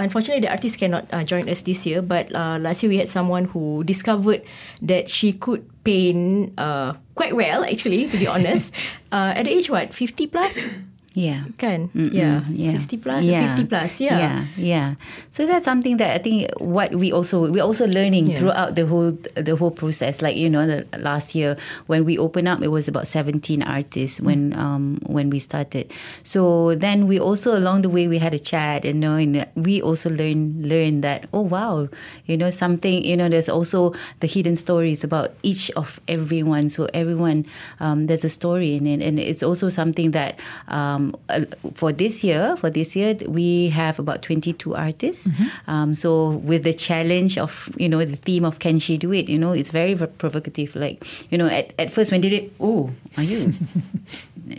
Unfortunately, 0.00 0.40
the 0.40 0.50
artist 0.50 0.80
cannot 0.80 1.04
uh, 1.12 1.22
join 1.22 1.44
us 1.48 1.60
this 1.60 1.84
year. 1.84 2.00
But 2.00 2.32
uh, 2.34 2.56
last 2.56 2.82
year 2.82 2.88
we 2.88 2.96
had 2.96 3.08
someone 3.08 3.44
who 3.44 3.84
discovered 3.84 4.40
that 4.80 5.12
she 5.12 5.36
could 5.36 5.68
paint 5.84 6.56
uh, 6.56 6.96
quite 7.14 7.36
well, 7.36 7.64
actually, 7.68 8.08
to 8.08 8.16
be 8.16 8.26
honest. 8.26 8.72
uh, 9.12 9.36
at 9.36 9.44
the 9.44 9.52
age 9.52 9.68
what 9.68 9.92
fifty 9.92 10.26
plus, 10.26 10.72
Yeah. 11.10 11.50
kan? 11.58 11.90
Mm-mm, 11.90 12.14
Yeah, 12.14 12.46
sixty 12.70 12.94
plus, 12.94 13.26
or 13.26 13.34
fifty 13.34 13.66
plus. 13.66 13.98
Yeah. 13.98 14.14
yeah, 14.14 14.36
yeah. 14.54 14.88
So 15.34 15.42
that's 15.42 15.66
something 15.66 15.98
that 15.98 16.14
I 16.14 16.22
think 16.22 16.46
what 16.62 16.94
we 16.94 17.10
also 17.10 17.50
we're 17.50 17.66
also 17.66 17.82
learning 17.90 18.30
Yeah. 18.30 18.38
throughout 18.38 18.78
the 18.78 18.86
whole 18.86 19.18
the 19.34 19.58
whole 19.58 19.74
process. 19.74 20.22
Like 20.22 20.38
you 20.38 20.46
know, 20.46 20.62
the 20.70 20.86
last 21.02 21.34
year 21.34 21.58
when 21.90 22.06
we 22.06 22.14
opened 22.14 22.46
up, 22.46 22.62
it 22.62 22.70
was 22.70 22.86
about 22.86 23.10
seventeen 23.10 23.58
artists 23.66 24.22
when 24.22 24.54
um 24.54 25.02
when 25.10 25.34
we 25.34 25.42
started. 25.42 25.90
So 26.22 26.78
then 26.78 27.10
we 27.10 27.18
also 27.18 27.58
along 27.58 27.82
the 27.82 27.90
way 27.90 28.06
we 28.06 28.22
had 28.22 28.30
a 28.30 28.38
chat 28.42 28.86
and 28.86 29.02
knowing 29.02 29.34
that 29.34 29.50
we 29.58 29.82
also 29.82 30.14
learn 30.14 30.62
learn 30.62 31.02
that 31.02 31.26
oh 31.34 31.42
wow, 31.42 31.90
you 32.30 32.38
know 32.38 32.54
something 32.54 33.02
you 33.02 33.18
know 33.18 33.26
there's 33.26 33.50
also 33.50 33.98
the 34.22 34.30
hidden 34.30 34.54
stories 34.54 35.02
about 35.02 35.34
each 35.42 35.74
of 35.74 35.98
everyone. 36.06 36.70
So 36.70 36.86
everyone 36.94 37.50
um, 37.82 38.06
there's 38.06 38.22
a 38.22 38.30
story 38.30 38.78
in 38.78 38.86
it, 38.86 39.02
and 39.02 39.18
it's 39.18 39.42
also 39.42 39.66
something 39.66 40.14
that. 40.14 40.38
Um, 40.70 40.99
uh, 41.28 41.44
for 41.74 41.92
this 41.92 42.22
year, 42.22 42.56
for 42.56 42.70
this 42.70 42.94
year, 42.96 43.16
we 43.26 43.68
have 43.70 43.98
about 43.98 44.22
22 44.22 44.74
artists. 44.74 45.28
Um, 45.66 45.94
so 45.94 46.38
with 46.44 46.64
the 46.64 46.74
challenge 46.74 47.38
of, 47.38 47.68
you 47.76 47.88
know, 47.88 48.04
the 48.04 48.16
theme 48.16 48.44
of 48.44 48.58
can 48.58 48.78
she 48.78 48.96
do 48.96 49.12
it, 49.12 49.28
you 49.28 49.38
know, 49.38 49.52
it's 49.52 49.70
very 49.70 49.94
provocative. 49.96 50.76
Like, 50.76 51.04
you 51.30 51.38
know, 51.38 51.46
at, 51.46 51.72
at 51.78 51.92
first 51.92 52.12
when 52.12 52.20
they 52.20 52.28
did 52.28 52.44
it, 52.44 52.52
oh, 52.60 52.90
are 53.16 53.22
you? 53.24 53.52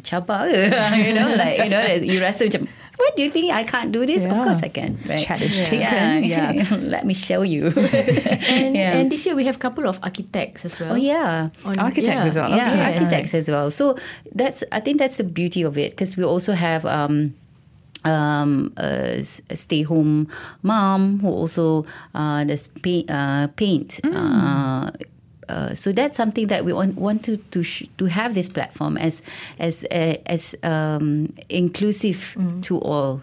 Cabar 0.04 0.48
you 0.96 1.14
know, 1.14 1.36
like, 1.36 1.58
you 1.60 1.70
know, 1.70 1.84
you 2.00 2.22
rasa 2.22 2.48
macam, 2.48 2.68
what 3.02 3.16
do 3.18 3.24
you 3.26 3.32
think 3.34 3.52
I 3.52 3.64
can't 3.66 3.92
do 3.92 4.06
this? 4.06 4.24
Of 4.24 4.32
course 4.46 4.62
I 4.64 4.70
can. 4.70 5.00
Right? 5.10 5.18
Challenge 5.20 5.58
Yeah. 5.60 5.66
taken. 5.66 6.24
Yeah. 6.34 6.78
Let 6.96 7.04
me 7.10 7.14
show 7.18 7.42
you. 7.42 7.74
And, 8.56 8.76
Yeah. 8.78 8.98
and 8.98 9.12
this 9.12 9.26
year 9.26 9.36
we 9.36 9.46
have 9.50 9.56
a 9.58 9.64
couple 9.66 9.86
of 9.90 9.98
architects 10.04 10.66
as 10.66 10.80
well. 10.80 10.94
Oh 10.94 11.00
yeah, 11.00 11.50
On- 11.66 11.80
Architects 11.80 12.26
as 12.30 12.36
well. 12.38 12.50
Yeah, 12.50 12.70
Okay. 12.72 12.84
architects 12.94 13.34
as 13.34 13.48
well. 13.50 13.72
So 13.72 13.98
that's 14.38 14.64
I 14.72 14.80
think 14.80 14.98
that's 15.02 15.18
the 15.18 15.24
beauty 15.26 15.62
of 15.66 15.78
it 15.78 15.92
because 15.98 16.16
we 16.20 16.24
also 16.24 16.54
have. 16.54 16.86
Um, 16.86 17.34
um, 18.04 18.74
a, 18.82 19.20
s- 19.22 19.42
a 19.54 19.56
stay-home 19.56 20.26
mom 20.64 21.20
who 21.22 21.30
also 21.30 21.86
uh, 22.18 22.42
does 22.50 22.68
paint. 22.82 23.06
Uh, 23.12 23.46
paint. 23.54 24.00
Uh, 24.04 24.90
uh, 25.52 25.74
so 25.76 25.92
that's 25.92 26.16
something 26.16 26.48
that 26.48 26.64
we 26.64 26.72
want, 26.74 26.96
want 26.96 27.24
to 27.26 27.38
to, 27.52 27.62
sh- 27.62 27.88
to 27.98 28.06
have 28.06 28.34
this 28.34 28.48
platform 28.50 28.98
as 28.98 29.22
as 29.60 29.86
uh, 29.92 30.16
as 30.26 30.56
um, 30.64 31.30
inclusive 31.50 32.36
to 32.64 32.80
all 32.80 33.22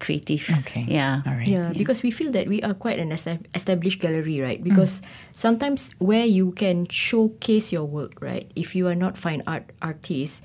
creative. 0.00 0.48
Okay. 0.66 0.84
Yeah. 0.88 1.22
All 1.26 1.34
right. 1.34 1.46
Yeah, 1.46 1.72
because 1.76 2.02
we 2.02 2.10
feel 2.10 2.32
that 2.32 2.48
we 2.48 2.62
are 2.62 2.74
quite 2.74 2.98
an 2.98 3.12
established 3.54 4.00
gallery, 4.00 4.40
right? 4.40 4.62
Because 4.62 5.02
sometimes 5.32 5.92
where 5.98 6.24
you 6.26 6.52
can 6.52 6.88
showcase 6.88 7.70
your 7.70 7.84
work, 7.84 8.18
right? 8.20 8.50
If 8.56 8.74
you 8.74 8.88
are 8.88 8.96
not 8.96 9.16
fine 9.16 9.42
art 9.46 9.70
artist, 9.80 10.42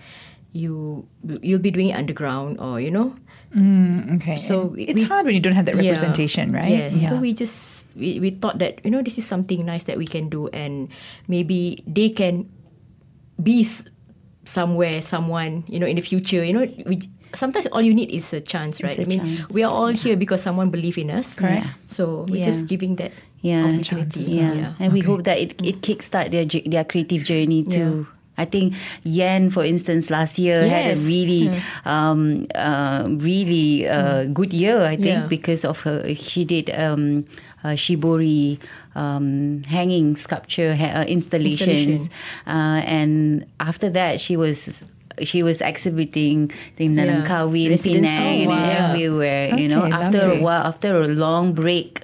you 0.52 1.08
you'll 1.42 1.64
be 1.64 1.72
doing 1.72 1.90
it 1.90 1.98
underground 1.98 2.60
or 2.60 2.80
you 2.80 2.92
know. 2.92 3.16
Mm, 3.56 4.20
okay. 4.20 4.36
So 4.38 4.76
we- 4.76 4.84
it's 4.84 5.02
we- 5.02 5.08
hard 5.08 5.26
when 5.26 5.34
you 5.34 5.40
don't 5.40 5.56
have 5.56 5.66
that 5.66 5.76
Yeah. 5.80 5.90
representation, 5.96 6.52
right? 6.52 6.68
Yes. 6.70 7.02
Yeah. 7.02 7.10
So 7.10 7.18
we 7.18 7.32
just 7.34 7.88
we, 7.96 8.20
we 8.20 8.30
thought 8.36 8.60
that 8.60 8.84
you 8.84 8.92
know 8.92 9.00
this 9.02 9.16
is 9.18 9.24
something 9.26 9.64
nice 9.66 9.86
that 9.88 9.96
we 9.98 10.06
can 10.06 10.28
do, 10.28 10.52
and 10.52 10.92
maybe 11.32 11.80
they 11.88 12.10
can 12.12 12.52
be 13.42 13.64
somewhere, 14.44 15.02
someone 15.02 15.64
you 15.72 15.80
know 15.80 15.88
in 15.88 15.96
the 15.96 16.04
future. 16.04 16.44
You 16.44 16.54
know, 16.54 16.68
we 16.86 17.00
sometimes 17.34 17.68
all 17.72 17.82
you 17.82 17.96
need 17.96 18.12
is 18.12 18.32
a 18.36 18.42
chance, 18.44 18.84
right? 18.84 18.98
a 19.00 19.04
I 19.04 19.06
mean, 19.08 19.20
chance. 19.24 19.50
we 19.56 19.64
are 19.64 19.72
all 19.72 19.96
here 19.96 20.16
because 20.20 20.44
someone 20.44 20.70
believe 20.70 20.98
in 21.00 21.08
us. 21.12 21.36
Correct. 21.36 21.64
Yeah. 21.66 21.72
So 21.88 22.26
we're 22.28 22.44
Yeah. 22.44 22.52
just 22.52 22.68
giving 22.68 22.96
that 23.00 23.12
Yeah. 23.40 23.64
opportunity. 23.72 24.20
Chances, 24.20 24.34
yeah. 24.36 24.54
yeah. 24.54 24.72
and 24.84 24.92
we 24.92 25.00
hope 25.00 25.24
that 25.24 25.40
it 25.40 25.56
it 25.64 25.80
kickstart 25.80 26.32
their 26.36 26.44
their 26.44 26.84
creative 26.84 27.24
journey 27.24 27.64
too. 27.64 28.08
I 28.38 28.46
think 28.46 28.74
Yen, 29.04 29.50
for 29.50 29.64
instance, 29.64 30.10
last 30.10 30.38
year 30.38 30.68
had 30.68 30.86
a 30.86 30.90
Yes. 30.90 31.06
really, 31.08 31.50
um, 31.86 32.46
uh, 32.56 33.08
really 33.08 33.88
uh, 33.88 34.26
good 34.26 34.54
year. 34.54 34.82
I 34.82 34.96
think 34.96 35.08
Yeah. 35.08 35.28
because 35.28 35.64
of 35.66 35.82
her, 35.82 36.14
she 36.16 36.44
did 36.46 36.70
um, 36.72 37.26
uh, 37.64 37.70
shibori 37.76 38.60
um, 38.96 39.64
hanging 39.68 40.16
sculpture 40.16 40.76
ha- 40.76 41.02
uh, 41.02 41.06
installations, 41.06 42.10
uh, 42.48 42.82
and 42.86 43.46
after 43.60 43.90
that 43.90 44.20
she 44.20 44.36
was. 44.38 44.84
She 45.24 45.44
was 45.44 45.62
exhibiting 45.62 46.52
the 46.76 46.88
Yeah. 46.88 47.24
Nanangkawi, 47.24 47.70
Residence 47.70 48.04
Penang, 48.06 48.52
and 48.52 48.72
everywhere. 48.92 49.56
You 49.56 49.70
know, 49.70 49.84
Okay, 49.88 49.94
after 49.96 50.22
a 50.30 50.42
while, 50.42 50.68
after 50.68 51.02
a 51.02 51.08
long 51.08 51.54
break 51.54 52.02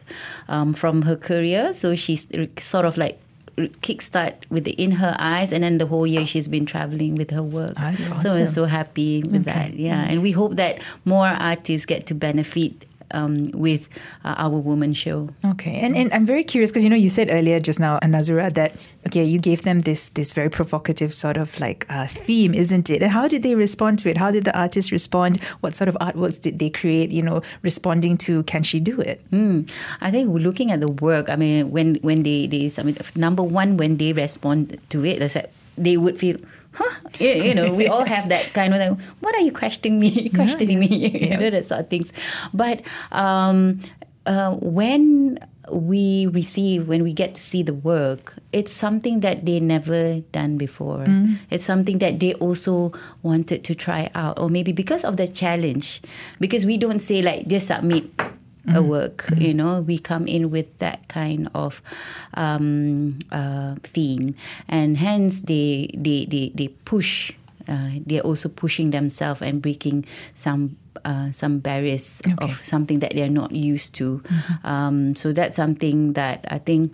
um, 0.48 0.72
from 0.74 1.02
her 1.02 1.18
career. 1.18 1.74
So 1.74 1.94
she's 1.94 2.26
sort 2.58 2.86
of 2.86 2.96
like 2.96 3.20
kickstart 3.68 4.34
with 4.50 4.64
the 4.66 4.72
in 4.72 4.92
her 4.92 5.16
eyes, 5.20 5.52
and 5.54 5.64
then 5.64 5.78
the 5.78 5.86
whole 5.88 6.06
year 6.08 6.26
she's 6.26 6.48
been 6.48 6.66
traveling 6.66 7.16
with 7.16 7.32
her 7.32 7.44
work. 7.44 7.74
Ah, 7.78 7.92
that's 7.92 8.06
So 8.06 8.12
we're 8.12 8.44
awesome. 8.44 8.48
so 8.48 8.66
happy 8.66 9.24
with 9.24 9.46
that. 9.46 9.74
Yeah, 9.74 10.02
and 10.08 10.22
we 10.22 10.32
hope 10.32 10.56
that 10.56 10.82
more 11.06 11.28
artists 11.28 11.86
get 11.86 12.06
to 12.08 12.14
benefit 12.16 12.86
um, 13.14 13.52
with 13.52 13.90
uh, 14.24 14.36
our 14.38 14.58
woman 14.58 14.94
show. 14.94 15.30
Okay, 15.46 15.80
and 15.80 15.96
and 15.96 16.14
I'm 16.14 16.26
very 16.26 16.44
curious 16.44 16.72
because 16.72 16.84
you 16.84 16.90
know 16.90 16.96
you 16.96 17.10
said 17.10 17.30
earlier 17.32 17.60
just 17.60 17.80
now, 17.80 18.00
Anazura, 18.00 18.54
that 18.54 18.76
okay, 19.08 19.24
you 19.24 19.40
gave 19.40 19.64
them 19.64 19.82
this 19.82 20.10
this 20.10 20.34
very 20.34 20.50
provocative 20.50 21.14
sort 21.14 21.38
of 21.38 21.60
like 21.60 21.86
uh, 21.90 22.08
theme, 22.08 22.54
isn't 22.54 22.90
it? 22.90 23.02
And 23.04 23.12
how 23.12 23.28
did 23.28 23.44
they 23.44 23.56
respond 23.56 24.00
to 24.00 24.10
it? 24.10 24.18
How 24.18 24.32
did 24.32 24.46
the 24.46 24.58
artists 24.58 24.92
respond? 24.92 25.44
What 25.62 25.76
sort 25.76 25.90
of 25.90 25.98
artworks 26.00 26.40
did 26.40 26.60
they 26.60 26.70
create? 26.70 27.12
You 27.12 27.22
know, 27.22 27.42
responding 27.62 28.18
to 28.30 28.44
"Can 28.44 28.64
she 28.64 28.80
do 28.80 29.00
it"? 29.02 29.22
Mm. 29.32 29.70
I 30.00 30.12
think 30.12 30.30
we're 30.30 30.40
looking 30.40 30.72
at 30.72 30.80
the 30.80 30.90
work. 30.90 31.30
I 31.30 31.36
mean, 31.36 31.72
when 31.72 31.96
when 31.96 32.24
they 32.24 32.48
they 32.48 32.72
I 32.78 32.84
mean, 32.84 32.98
number 33.16 33.44
one, 33.44 33.78
when 33.78 33.98
they 33.98 34.14
respond 34.14 34.80
to 34.90 35.06
it, 35.06 35.20
that's 35.20 35.34
that 35.34 35.52
they 35.78 35.98
would 35.98 36.18
feel. 36.18 36.38
Huh? 36.74 37.10
You, 37.20 37.30
you 37.30 37.54
know, 37.56 37.74
we 37.74 37.88
all 37.88 38.06
have 38.06 38.30
that 38.30 38.54
kind 38.54 38.74
of 38.74 38.80
like, 38.80 39.08
what 39.20 39.36
are 39.36 39.42
you 39.42 39.52
questioning 39.52 40.00
me? 40.00 40.30
questioning 40.30 40.80
me? 40.80 40.88
You 41.32 41.38
know, 41.38 41.50
that 41.50 41.68
sort 41.68 41.82
of 41.82 41.90
things. 41.90 42.12
But 42.54 42.82
um, 43.12 43.82
uh, 44.26 44.56
when 44.56 45.40
we 45.72 46.28
receive, 46.28 46.88
when 46.88 47.04
we 47.04 47.14
get 47.14 47.36
to 47.36 47.42
see 47.42 47.64
the 47.64 47.74
work, 47.74 48.36
it's 48.52 48.72
something 48.72 49.20
that 49.22 49.46
they 49.46 49.60
never 49.60 50.20
done 50.32 50.58
before. 50.58 51.06
It's 51.50 51.64
something 51.64 52.00
that 52.00 52.20
they 52.20 52.34
also 52.36 52.92
wanted 53.24 53.64
to 53.66 53.76
try 53.76 54.10
out, 54.16 54.40
or 54.40 54.50
maybe 54.50 54.72
because 54.72 55.04
of 55.06 55.18
the 55.18 55.28
challenge, 55.28 56.02
because 56.40 56.66
we 56.66 56.78
don't 56.78 57.00
say 57.00 57.22
like 57.22 57.48
just 57.48 57.68
submit 57.68 58.06
a 58.68 58.82
work. 58.82 59.26
You 59.38 59.54
know, 59.54 59.82
we 59.82 59.98
come 59.98 60.28
in 60.28 60.52
with 60.52 60.68
that 60.78 61.08
kind 61.08 61.50
of 61.56 61.82
um, 62.36 63.18
uh, 63.32 63.76
theme, 63.84 64.36
and 64.68 64.98
hence 64.98 65.42
they 65.42 65.90
they 65.96 66.26
they, 66.26 66.52
they 66.56 66.68
push. 66.86 67.34
Uh, 67.68 68.02
they're 68.06 68.22
also 68.26 68.50
pushing 68.50 68.92
themselves 68.92 69.42
and 69.42 69.62
breaking 69.62 70.06
some 70.36 70.76
uh, 71.06 71.32
some 71.32 71.60
barriers 71.60 72.22
of 72.40 72.54
something 72.62 73.00
that 73.00 73.14
they're 73.16 73.30
not 73.30 73.52
used 73.52 73.94
to. 73.96 74.22
Um, 74.64 75.14
so 75.16 75.32
that's 75.32 75.56
something 75.56 76.14
that 76.14 76.44
I 76.50 76.58
think 76.58 76.92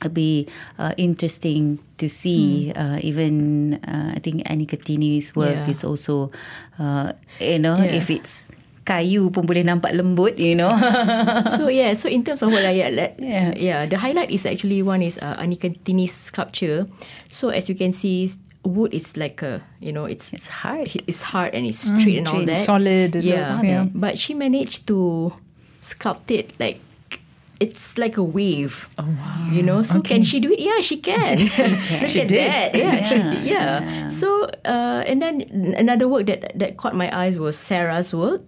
it'll 0.00 0.12
be 0.12 0.46
uh, 0.78 0.92
interesting 0.96 1.78
to 1.98 2.08
see. 2.08 2.70
Uh, 2.76 3.00
even 3.02 3.74
uh, 3.84 4.12
I 4.14 4.20
think 4.20 4.42
Annie 4.46 4.66
Katini's 4.66 5.34
work 5.34 5.66
Yeah. 5.66 5.70
is 5.72 5.82
also, 5.84 6.30
uh, 6.78 7.12
you 7.40 7.58
know, 7.58 7.78
Yeah. 7.82 7.96
if 7.96 8.10
it's 8.10 8.48
kayu 8.88 9.28
pun 9.28 9.44
boleh 9.44 9.60
nampak 9.60 9.92
lembut, 9.92 10.40
you 10.40 10.56
know. 10.56 10.72
so 11.60 11.68
yeah, 11.68 11.92
so 11.92 12.08
in 12.08 12.24
terms 12.24 12.40
of 12.40 12.48
what 12.48 12.64
I 12.64 12.80
let, 12.88 13.20
Yeah. 13.20 13.52
yeah, 13.52 13.80
the 13.84 14.00
highlight 14.00 14.32
is 14.32 14.48
actually 14.48 14.80
one 14.80 15.04
is 15.04 15.20
uh, 15.20 15.36
Anikantini's 15.36 16.16
sculpture. 16.16 16.88
So 17.28 17.52
as 17.52 17.68
you 17.68 17.76
can 17.76 17.92
see, 17.92 18.32
wood 18.64 18.96
is 18.96 19.20
like 19.20 19.44
a 19.44 19.60
you 19.84 19.92
know 19.92 20.08
it's 20.08 20.32
it's 20.32 20.48
hard. 20.48 20.88
it's 21.06 21.20
hard 21.20 21.52
and 21.52 21.68
it's 21.68 21.84
straight 21.92 22.24
and 22.24 22.28
all 22.32 22.40
that. 22.48 22.64
Solid, 22.64 23.20
it's- 23.20 23.28
Yeah. 23.28 23.52
yeah. 23.60 23.84
But 23.92 24.16
she 24.16 24.32
managed 24.32 24.88
to 24.88 25.30
sculpt 25.84 26.32
it 26.32 26.56
like 26.56 26.80
it's 27.60 27.98
like 27.98 28.16
a 28.16 28.22
wave. 28.22 28.88
Oh 28.98 29.04
wow. 29.04 29.48
You 29.50 29.62
know, 29.62 29.82
so 29.82 30.00
can 30.00 30.22
she 30.22 30.38
do 30.40 30.52
it? 30.52 30.58
Yeah, 30.60 30.80
she 30.80 30.98
can. 30.98 31.38
Look 32.00 32.08
She 32.08 32.20
at 32.22 32.28
did. 32.28 32.50
that. 32.52 32.74
Yeah, 32.74 33.02
she 33.08 33.16
Yeah. 33.48 33.82
Yeah. 33.82 34.08
So 34.08 34.44
uh, 34.64 35.02
and 35.06 35.20
then 35.22 35.74
another 35.76 36.06
work 36.08 36.26
that 36.26 36.52
that 36.58 36.76
caught 36.76 36.94
my 36.94 37.10
eyes 37.10 37.38
was 37.38 37.58
Sarah's 37.58 38.14
work. 38.14 38.42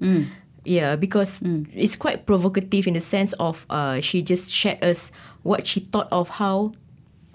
Yeah, 0.64 0.94
because 0.94 1.40
it's 1.72 1.96
quite 1.96 2.26
provocative 2.26 2.86
in 2.86 2.94
the 2.94 3.00
sense 3.00 3.32
of 3.40 3.64
uh, 3.70 4.00
she 4.00 4.20
just 4.22 4.52
shared 4.52 4.84
us 4.84 5.10
what 5.42 5.66
she 5.66 5.80
thought 5.80 6.08
of 6.12 6.28
how 6.36 6.72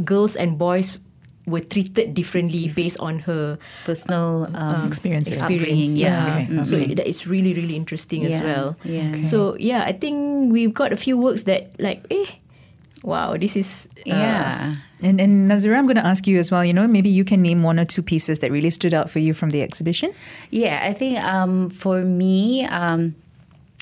girls 0.06 0.36
and 0.36 0.58
boys 0.60 1.00
were 1.46 1.62
treated 1.62 2.14
differently 2.14 2.70
based 2.70 2.98
on 3.00 3.20
her 3.20 3.58
Personal 3.86 4.50
um, 4.56 4.88
Experiences. 4.88 5.42
upbringing. 5.42 5.96
Yeah. 5.96 6.26
Okay. 6.26 6.48
Mm. 6.48 6.66
so 6.66 6.76
it, 6.78 6.96
that 6.96 7.08
is 7.08 7.28
really 7.28 7.54
really 7.54 7.76
interesting 7.76 8.26
as 8.26 8.42
well. 8.42 8.76
yeah. 8.84 9.10
Okay. 9.12 9.22
So 9.22 9.56
yeah, 9.58 9.84
I 9.86 9.94
think 9.94 10.52
we've 10.52 10.74
got 10.74 10.92
a 10.94 10.98
few 10.98 11.18
works 11.18 11.44
that 11.44 11.70
like 11.80 12.06
eh, 12.10 12.26
wow, 13.04 13.38
this 13.38 13.56
is 13.56 13.88
uh, 13.98 14.02
Yeah. 14.06 14.74
And 15.04 15.22
and 15.22 15.52
Nazira, 15.52 15.78
I'm 15.78 15.86
going 15.86 15.98
to 16.02 16.06
ask 16.06 16.26
you 16.26 16.40
as 16.40 16.50
well. 16.50 16.64
You 16.66 16.74
know, 16.74 16.88
maybe 16.88 17.10
you 17.10 17.24
can 17.24 17.42
name 17.42 17.62
one 17.62 17.78
or 17.80 17.86
two 17.86 18.02
pieces 18.02 18.40
that 18.40 18.50
really 18.52 18.72
stood 18.72 18.94
out 18.94 19.10
for 19.10 19.20
you 19.20 19.34
from 19.34 19.50
the 19.52 19.62
exhibition. 19.62 20.10
Yeah, 20.50 20.80
I 20.82 20.94
think 20.94 21.20
um, 21.22 21.70
for 21.70 22.02
me, 22.02 22.66
um, 22.66 23.14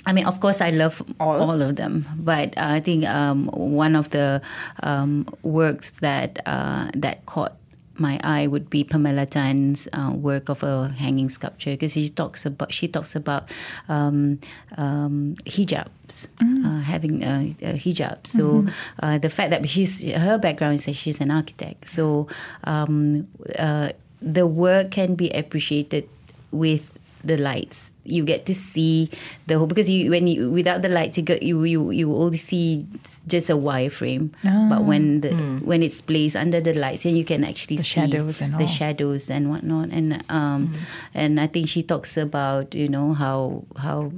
I 0.05 0.13
mean, 0.13 0.25
of 0.25 0.39
course, 0.39 0.59
I 0.61 0.71
love 0.71 1.01
all, 1.19 1.61
of 1.61 1.75
them, 1.75 2.05
but 2.17 2.57
I 2.57 2.79
think 2.79 3.05
um, 3.05 3.47
one 3.47 3.95
of 3.95 4.09
the 4.09 4.41
um, 4.81 5.25
works 5.43 5.91
that 6.01 6.41
uh, 6.45 6.89
that 6.95 7.25
caught 7.25 7.53
my 7.97 8.19
eye 8.23 8.47
would 8.47 8.69
be 8.69 8.83
Pamela 8.83 9.25
Tan's 9.25 9.87
uh, 9.93 10.11
work 10.13 10.49
of 10.49 10.63
a 10.63 10.89
hanging 10.89 11.29
sculpture 11.29 11.71
because 11.71 11.93
she 11.93 12.09
talks 12.09 12.45
about 12.45 12.73
she 12.73 12.87
talks 12.87 13.15
about 13.15 13.49
um, 13.87 14.39
um, 14.77 15.35
hijabs, 15.45 16.27
uh, 16.41 16.79
having 16.81 17.23
a, 17.23 17.55
a 17.61 17.73
hijab. 17.73 18.25
So 18.25 18.65
uh, 19.01 19.19
the 19.19 19.29
fact 19.29 19.51
that 19.51 19.67
she's 19.69 20.01
her 20.01 20.37
background 20.37 20.75
is 20.75 20.85
that 20.85 20.95
she's 20.95 21.21
an 21.21 21.31
architect, 21.31 21.87
so 21.87 22.27
um, 22.63 23.27
uh, 23.57 23.91
the 24.21 24.47
work 24.47 24.91
can 24.91 25.15
be 25.15 25.29
appreciated 25.31 26.09
with 26.51 26.92
the 27.23 27.37
lights. 27.37 27.91
You 28.03 28.23
get 28.25 28.45
to 28.47 28.55
see 28.55 29.09
the 29.47 29.57
whole 29.57 29.67
because 29.67 29.89
you 29.89 30.11
when 30.11 30.27
you 30.27 30.51
without 30.51 30.81
the 30.81 30.89
lights 30.89 31.17
you 31.17 31.23
get 31.23 31.41
you 31.41 31.63
you 31.63 31.89
you 31.91 32.13
only 32.13 32.37
see 32.37 32.85
just 33.27 33.49
a 33.49 33.55
wireframe. 33.55 34.31
But 34.43 34.79
ah. 34.79 34.81
when 34.81 35.21
the 35.21 35.31
hmm. 35.31 35.63
when 35.65 35.81
it's 35.81 36.01
placed 36.01 36.35
under 36.35 36.59
the 36.59 36.73
lights, 36.73 37.03
then 37.03 37.15
you 37.15 37.23
can 37.23 37.43
actually 37.43 37.77
The 37.77 37.83
see 37.83 38.01
shadows 38.01 38.41
and 38.41 38.53
the 38.53 38.67
all. 38.67 38.67
shadows 38.67 39.29
and 39.29 39.49
whatnot. 39.49 39.89
And 39.89 40.23
um 40.27 40.67
hmm. 40.67 40.83
and 41.13 41.39
I 41.39 41.47
think 41.47 41.69
she 41.69 41.81
talks 41.81 42.17
about 42.17 42.75
you 42.75 42.89
know 42.89 43.13
how 43.13 43.63
how 43.77 44.11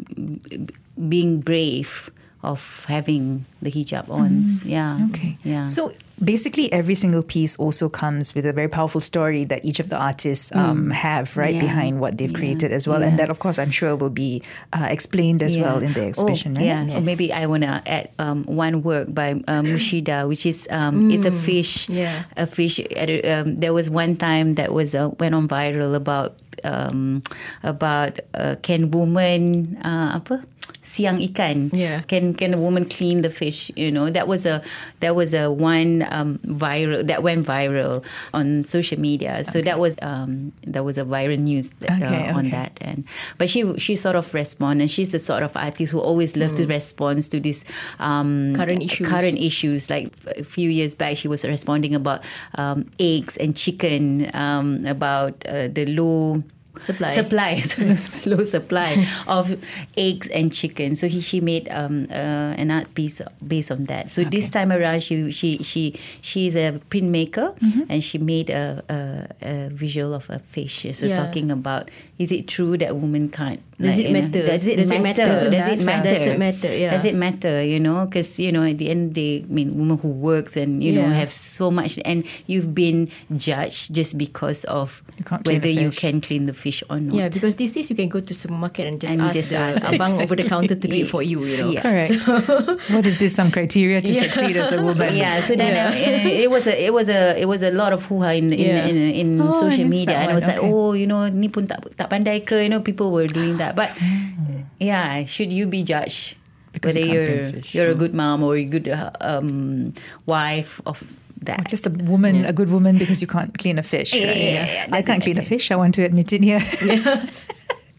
being 0.97 1.41
brave 1.41 2.09
of 2.45 2.85
having 2.87 3.45
the 3.61 3.71
hijab 3.71 4.09
on. 4.09 4.45
Mm-hmm. 4.45 4.69
Yeah. 4.69 4.97
Okay. 5.09 5.37
Yeah. 5.43 5.65
So 5.65 5.93
basically, 6.23 6.71
every 6.71 6.95
single 6.95 7.23
piece 7.23 7.55
also 7.57 7.89
comes 7.89 8.33
with 8.35 8.45
a 8.45 8.53
very 8.53 8.67
powerful 8.67 9.01
story 9.01 9.43
that 9.45 9.63
each 9.65 9.79
of 9.79 9.89
the 9.89 9.97
artists 9.97 10.53
um, 10.55 10.89
have 10.91 11.35
right 11.37 11.53
Yeah. 11.55 11.61
behind 11.61 11.99
what 11.99 12.17
they've 12.17 12.31
Yeah. 12.31 12.37
created 12.37 12.71
as 12.71 12.87
well, 12.87 13.03
and 13.03 13.19
that, 13.19 13.29
of 13.29 13.39
course, 13.39 13.59
I'm 13.59 13.71
sure 13.71 13.95
will 13.95 14.09
be 14.13 14.41
uh, 14.73 14.87
explained 14.89 15.43
as 15.43 15.57
well 15.57 15.79
in 15.79 15.93
the 15.93 16.05
exhibition. 16.05 16.55
Oh, 16.55 16.61
right? 16.61 16.67
Yeah, 16.87 16.97
or 16.97 17.01
maybe 17.01 17.31
I 17.33 17.45
want 17.45 17.63
to 17.63 17.81
add 17.85 18.09
um, 18.19 18.43
one 18.47 18.83
work 18.83 19.13
by 19.13 19.31
um, 19.47 19.65
Mushida, 19.67 20.27
which 20.27 20.45
is 20.45 20.67
um, 20.71 21.11
it's 21.11 21.25
a 21.25 21.31
fish. 21.31 21.89
yeah. 21.89 22.23
a 22.37 22.47
fish. 22.47 22.79
Um, 22.79 23.57
there 23.57 23.73
was 23.73 23.89
one 23.89 24.15
time 24.15 24.53
that 24.55 24.71
was 24.73 24.95
uh, 24.95 25.09
went 25.19 25.35
on 25.35 25.47
viral 25.47 25.95
about 25.95 26.35
um, 26.63 27.21
about 27.63 28.19
uh, 28.33 28.55
can 28.63 28.89
woman 28.91 29.77
uh, 29.83 30.17
apa 30.17 30.41
siang 30.83 31.19
ikan. 31.19 31.69
Yeah. 31.73 32.01
Can 32.07 32.33
can 32.33 32.53
a 32.53 32.59
woman 32.59 32.85
clean 32.85 33.21
the 33.21 33.29
fish? 33.29 33.71
You 33.75 33.91
know, 33.91 34.09
that 34.09 34.27
was 34.27 34.45
a 34.45 34.61
that 34.99 35.15
was 35.15 35.33
a 35.33 35.51
one 35.51 36.05
um, 36.09 36.39
viral 36.45 37.05
that 37.07 37.23
went 37.23 37.45
viral 37.45 38.03
on 38.33 38.63
social 38.63 38.99
media. 38.99 39.43
So 39.45 39.61
that 39.61 39.79
was 39.79 39.95
um, 40.01 40.51
that 40.67 40.83
was 40.83 40.97
a 40.97 41.03
viral 41.05 41.39
news 41.39 41.69
that, 41.79 42.01
uh, 42.01 42.05
Okay, 42.05 42.29
on 42.29 42.47
okay. 42.47 42.49
that. 42.51 42.77
And 42.81 43.03
but 43.37 43.49
she 43.49 43.77
she 43.79 43.95
sort 43.95 44.15
of 44.15 44.33
respond, 44.33 44.81
and 44.81 44.89
she's 44.89 45.09
the 45.09 45.19
sort 45.19 45.43
of 45.43 45.55
artist 45.55 45.91
who 45.91 45.99
always 45.99 46.35
love 46.35 46.55
to 46.55 46.65
respond 46.67 47.23
to 47.31 47.39
these 47.39 47.65
um, 47.99 48.53
Current 48.55 48.83
issues. 48.83 49.07
Current 49.07 49.37
issues. 49.37 49.89
Like 49.89 50.13
a 50.37 50.43
few 50.43 50.69
years 50.69 50.95
back, 50.95 51.17
she 51.17 51.27
was 51.27 51.43
responding 51.45 51.95
about 51.95 52.23
um, 52.55 52.89
eggs 52.99 53.37
and 53.37 53.55
chicken, 53.55 54.29
um, 54.33 54.85
about 54.85 55.45
uh, 55.47 55.67
the 55.67 55.85
low 55.85 56.43
Supply. 56.77 57.07
supply, 57.09 57.55
slow 57.95 58.43
supply 58.43 59.05
of 59.27 59.55
eggs 59.97 60.27
and 60.29 60.51
chicken. 60.53 60.95
So 60.95 61.07
he, 61.07 61.21
she 61.21 61.41
made 61.41 61.67
um, 61.69 62.07
uh, 62.09 62.13
an 62.59 62.71
art 62.71 62.93
piece 62.95 63.21
based 63.45 63.71
on 63.71 63.85
that. 63.85 64.11
So 64.11 64.23
this 64.23 64.49
time 64.49 64.71
around, 64.71 65.03
she 65.03 65.31
she 65.31 65.59
she 65.63 65.95
she's 66.21 66.55
a 66.55 66.79
printmaker, 66.89 67.55
and 67.89 68.03
she 68.03 68.17
made 68.17 68.49
a, 68.49 68.83
a, 68.89 69.47
a 69.47 69.69
visual 69.69 70.13
of 70.13 70.29
a 70.29 70.39
fish. 70.39 70.85
So 70.91 71.05
Yeah. 71.05 71.15
talking 71.15 71.51
about 71.51 71.89
is 72.19 72.31
it 72.31 72.47
true 72.47 72.77
that 72.77 72.95
women 72.95 73.29
can't? 73.29 73.59
Does 73.77 73.99
it 73.99 74.07
you 74.07 74.13
know, 74.13 74.21
matter? 74.21 74.45
does 74.45 74.67
it 74.67 74.77
Does 74.77 74.89
it 74.91 75.01
matter? 75.01 75.21
matter? 75.27 75.31
Does 75.31 75.43
it 75.43 75.51
Does 75.51 75.59
matter? 75.59 75.73
it 75.73 75.85
matter? 75.85 76.15
Does 76.15 76.27
it 76.27 76.39
matter? 76.39 76.77
Yeah. 76.77 76.91
Does 76.95 77.03
it 77.05 77.15
matter? 77.15 77.63
You 77.63 77.79
know, 77.79 78.05
because 78.05 78.39
you 78.39 78.51
know 78.51 78.63
at 78.63 78.77
the 78.77 78.89
end 78.89 79.09
of 79.09 79.13
the 79.15 79.39
day, 79.39 79.43
I 79.43 79.51
mean, 79.51 79.77
women 79.77 79.97
who 79.97 80.07
works 80.07 80.55
and 80.55 80.81
you 80.83 80.93
know 80.93 81.03
have 81.09 81.29
so 81.31 81.69
much, 81.71 81.99
and 82.05 82.23
you've 82.47 82.73
been 82.73 83.09
judged 83.35 83.93
just 83.93 84.17
because 84.17 84.63
of 84.65 85.01
You 85.04 85.04
can't 85.04 85.04
clean 85.04 85.04
whether 85.45 85.69
you 85.71 85.91
can 85.91 86.19
clean 86.19 86.45
the 86.45 86.53
fish 86.53 86.83
or 86.89 86.99
not. 86.99 87.15
Yeah, 87.15 87.29
because 87.29 87.55
these 87.55 87.71
days 87.71 87.89
you 87.89 87.95
can 87.95 88.09
go 88.09 88.19
to 88.19 88.33
supermarket 88.35 88.85
and 88.87 88.99
just 88.99 89.13
And 89.13 89.21
ask 89.23 89.33
just 89.35 89.49
the 89.51 89.57
ask, 89.57 89.81
abang 89.83 90.21
over 90.21 90.35
the 90.35 90.43
counter 90.43 90.75
to 90.75 90.87
do 90.87 90.95
it 90.95 91.07
for 91.13 91.23
you. 91.23 91.43
You 91.43 91.57
know. 91.57 91.69
Yeah. 91.71 91.81
Correct. 91.81 92.11
what 92.91 93.05
is 93.05 93.17
this? 93.17 93.33
Some 93.35 93.49
criteria 93.51 94.01
to 94.01 94.11
succeed 94.13 94.57
as 94.57 94.71
a 94.71 94.81
woman? 94.87 95.15
yeah 95.15 95.39
so 95.41 95.55
then 95.55 95.71
uh, 95.75 95.95
it, 95.95 96.45
it 96.45 96.49
was 96.51 96.67
a 96.67 96.75
it 96.75 96.91
was 96.93 97.07
a 97.07 97.39
it 97.39 97.45
was 97.47 97.63
a 97.63 97.71
lot 97.71 97.93
of 97.93 98.03
hoo-ha 98.05 98.35
in 98.35 98.51
in, 98.51 98.59
Yeah. 98.59 98.85
in, 98.91 98.97
in 98.97 99.29
Oh, 99.41 99.51
social 99.55 99.87
media 99.87 100.15
and 100.19 100.31
I 100.31 100.33
one. 100.33 100.35
was 100.35 100.47
like 100.47 100.59
oh 100.61 100.91
you 100.93 101.07
know 101.07 101.27
ni 101.31 101.47
pun 101.47 101.67
tak 101.67 101.79
tak 101.95 102.11
pandai 102.11 102.43
ke 102.43 102.59
you 102.65 102.69
know 102.69 102.81
people 102.83 103.11
were 103.11 103.25
doing 103.27 103.55
that 103.57 103.75
but 103.75 103.91
yeah 104.79 105.23
should 105.23 105.51
you 105.53 105.65
be 105.67 105.83
judged 105.83 106.35
Because 106.75 106.91
whether 106.99 107.07
you 107.07 107.23
can't 107.23 107.71
you're 107.71 107.87
you're 107.87 107.91
a 107.95 107.99
good 107.99 108.11
mom 108.11 108.43
or 108.43 108.59
a 108.59 108.67
good 108.67 108.91
uh, 108.91 109.07
um, 109.23 109.95
wife 110.27 110.83
of 110.83 110.99
that 111.41 111.59
Or 111.61 111.63
just 111.63 111.85
a 111.85 111.89
woman, 111.89 112.45
a 112.45 112.53
good 112.53 112.69
woman, 112.69 112.97
because 112.97 113.21
you 113.21 113.27
can't 113.27 113.57
clean 113.57 113.77
a 113.77 113.83
fish. 113.83 114.13
Yeah, 114.13 114.27
right? 114.27 114.37
yeah, 114.37 114.43
yeah, 114.43 114.87
yeah. 114.87 114.87
I 114.91 115.01
can't 115.01 115.21
clean 115.21 115.37
a 115.37 115.43
fish. 115.43 115.71
I 115.71 115.75
want 115.75 115.95
to 115.95 116.03
admit 116.03 116.33
it 116.33 116.41
here. 116.41 116.61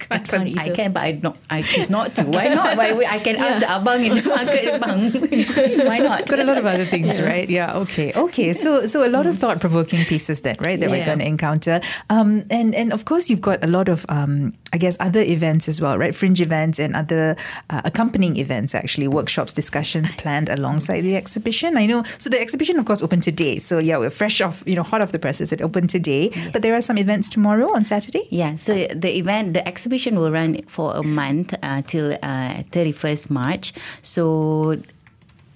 I 0.10 0.18
can't 0.18 0.58
I 0.58 0.64
either. 0.66 0.74
can, 0.74 0.92
but 0.92 1.00
I 1.00 1.12
not. 1.22 1.38
I 1.50 1.62
choose 1.62 1.90
not 1.90 2.14
to. 2.16 2.24
Why 2.24 2.48
not? 2.48 2.76
Why 2.76 2.94
I 3.08 3.18
can 3.18 3.36
ask 3.46 3.60
the 3.60 3.66
abang 3.66 4.04
in 4.06 4.22
the 4.22 4.28
market, 4.36 4.80
bang. 4.80 5.86
Why 5.86 5.98
not? 5.98 6.26
Got 6.26 6.40
a 6.40 6.44
lot 6.44 6.58
of 6.58 6.66
other 6.66 6.84
things, 6.84 7.20
right? 7.20 7.48
Yeah. 7.48 7.76
Okay. 7.78 8.12
Okay. 8.12 8.52
So, 8.52 8.86
so 8.86 9.06
a 9.06 9.10
lot 9.10 9.26
of 9.26 9.38
thought-provoking 9.38 10.04
pieces 10.06 10.40
then, 10.40 10.56
right? 10.60 10.78
That 10.78 10.90
we're 10.90 11.04
going 11.04 11.18
to 11.18 11.26
encounter, 11.26 11.80
um, 12.10 12.44
and 12.50 12.74
and 12.74 12.92
of 12.92 13.04
course 13.04 13.30
you've 13.30 13.40
got 13.40 13.62
a 13.64 13.66
lot 13.66 13.88
of, 13.88 14.06
um, 14.08 14.54
I 14.72 14.78
guess, 14.78 14.96
other 15.00 15.20
events 15.22 15.68
as 15.68 15.80
well, 15.80 15.98
right? 15.98 16.14
Fringe 16.14 16.40
events 16.40 16.78
and 16.78 16.94
other 16.94 17.36
uh, 17.70 17.82
accompanying 17.84 18.36
events, 18.36 18.74
actually, 18.74 19.08
workshops, 19.08 19.52
discussions 19.52 20.12
planned 20.12 20.48
alongside 20.48 21.00
the 21.02 21.16
exhibition. 21.16 21.76
I 21.76 21.86
know. 21.86 22.04
So 22.18 22.30
the 22.30 22.40
exhibition, 22.40 22.78
of 22.78 22.84
course, 22.84 23.02
opened 23.02 23.22
today. 23.22 23.58
So 23.58 23.78
yeah, 23.78 23.98
we're 23.98 24.10
fresh 24.10 24.40
off, 24.40 24.62
you 24.66 24.74
know, 24.74 24.82
hot 24.82 25.00
off 25.00 25.12
the 25.12 25.18
presses. 25.18 25.52
It 25.52 25.60
opened 25.62 25.90
today, 25.90 26.30
but 26.52 26.62
there 26.62 26.74
are 26.74 26.80
some 26.80 26.98
events 26.98 27.28
tomorrow 27.28 27.74
on 27.74 27.84
Saturday. 27.84 28.26
Yeah, 28.30 28.56
so 28.56 28.72
the 28.94 29.16
event, 29.16 29.54
the 29.54 29.66
exhibition 29.66 29.95
will 30.04 30.30
run 30.30 30.60
for 30.66 30.94
a 30.94 31.02
month 31.02 31.54
uh, 31.62 31.82
till 31.82 32.12
uh, 32.22 32.62
31st 32.70 33.30
March. 33.30 33.72
So 34.02 34.76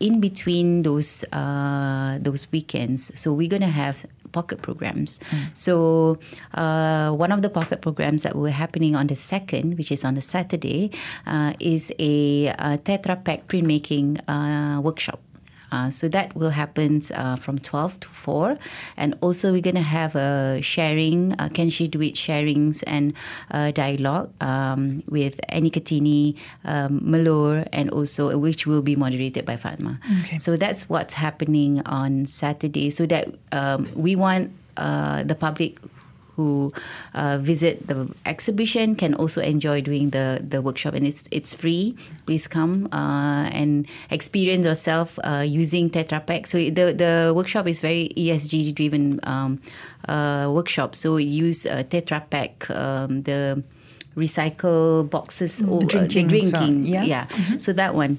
in 0.00 0.20
between 0.20 0.82
those 0.82 1.24
uh, 1.32 2.18
those 2.20 2.50
weekends, 2.50 3.12
so 3.20 3.32
we're 3.32 3.48
gonna 3.48 3.68
have 3.68 4.06
pocket 4.32 4.62
programs. 4.62 5.20
So 5.52 6.18
uh, 6.54 7.12
one 7.12 7.32
of 7.32 7.42
the 7.42 7.50
pocket 7.50 7.82
programs 7.82 8.22
that 8.22 8.36
were 8.36 8.50
happening 8.50 8.96
on 8.96 9.08
the 9.08 9.16
second, 9.16 9.76
which 9.76 9.92
is 9.92 10.04
on 10.04 10.14
the 10.14 10.22
Saturday, 10.22 10.90
uh, 11.26 11.52
is 11.60 11.92
a, 11.98 12.48
uh 12.48 12.78
Tetra 12.78 13.22
Pak 13.22 13.48
printmaking 13.48 14.20
uh, 14.28 14.80
workshop. 14.80 15.20
Uh, 15.72 15.90
so 15.90 16.08
that 16.08 16.34
will 16.34 16.50
happen 16.50 17.02
uh, 17.14 17.36
from 17.36 17.58
12 17.58 18.00
to 18.00 18.08
4. 18.08 18.58
And 18.96 19.16
also, 19.20 19.52
we're 19.52 19.60
going 19.60 19.76
to 19.76 19.82
have 19.82 20.14
a 20.16 20.60
sharing, 20.62 21.34
uh, 21.38 21.48
Can 21.48 21.70
She 21.70 21.88
Do 21.88 22.00
It 22.02 22.14
sharings 22.14 22.82
and 22.86 23.14
uh, 23.50 23.70
dialogue 23.70 24.32
um, 24.40 25.00
with 25.08 25.40
Annie 25.48 25.70
Katini, 25.70 26.36
um, 26.64 27.00
Malur, 27.00 27.66
and 27.72 27.90
also 27.90 28.36
which 28.38 28.66
will 28.66 28.82
be 28.82 28.96
moderated 28.96 29.44
by 29.44 29.56
Fatma. 29.56 29.98
Okay. 30.20 30.36
So 30.36 30.56
that's 30.56 30.88
what's 30.88 31.14
happening 31.14 31.82
on 31.86 32.26
Saturday. 32.26 32.90
So 32.90 33.06
that 33.06 33.28
um, 33.52 33.90
we 33.94 34.16
want 34.16 34.52
uh, 34.76 35.22
the 35.24 35.34
public 35.34 35.78
who 36.40 36.72
uh, 37.12 37.36
visit 37.36 37.86
the 37.86 38.08
exhibition 38.24 38.96
can 38.96 39.12
also 39.14 39.40
enjoy 39.44 39.82
doing 39.82 40.08
the, 40.16 40.40
the 40.40 40.62
workshop. 40.62 40.94
And 40.94 41.06
it's 41.06 41.24
it's 41.30 41.52
free. 41.52 41.96
Please 42.24 42.48
come 42.48 42.88
uh, 42.92 43.52
and 43.52 43.86
experience 44.08 44.64
yourself 44.64 45.18
uh, 45.22 45.44
using 45.44 45.90
Tetra 45.90 46.24
Pak. 46.24 46.46
So 46.46 46.56
the, 46.56 46.96
the 46.96 47.32
workshop 47.36 47.68
is 47.68 47.80
very 47.80 48.08
ESG 48.16 48.74
driven 48.74 49.20
um, 49.24 49.60
uh, 50.08 50.48
workshop. 50.48 50.94
So 50.94 51.18
use 51.18 51.66
uh, 51.66 51.84
Tetra 51.84 52.22
Pak 52.30 52.70
um, 52.70 53.22
the 53.22 53.62
recycle 54.16 55.08
boxes 55.08 55.62
or 55.62 55.82
uh, 55.82 55.86
the 55.86 56.08
drinking, 56.08 56.44
so- 56.44 56.58
drinking 56.58 56.86
yeah. 56.86 57.04
yeah. 57.04 57.28
So 57.58 57.72
that 57.74 57.94
one 57.94 58.18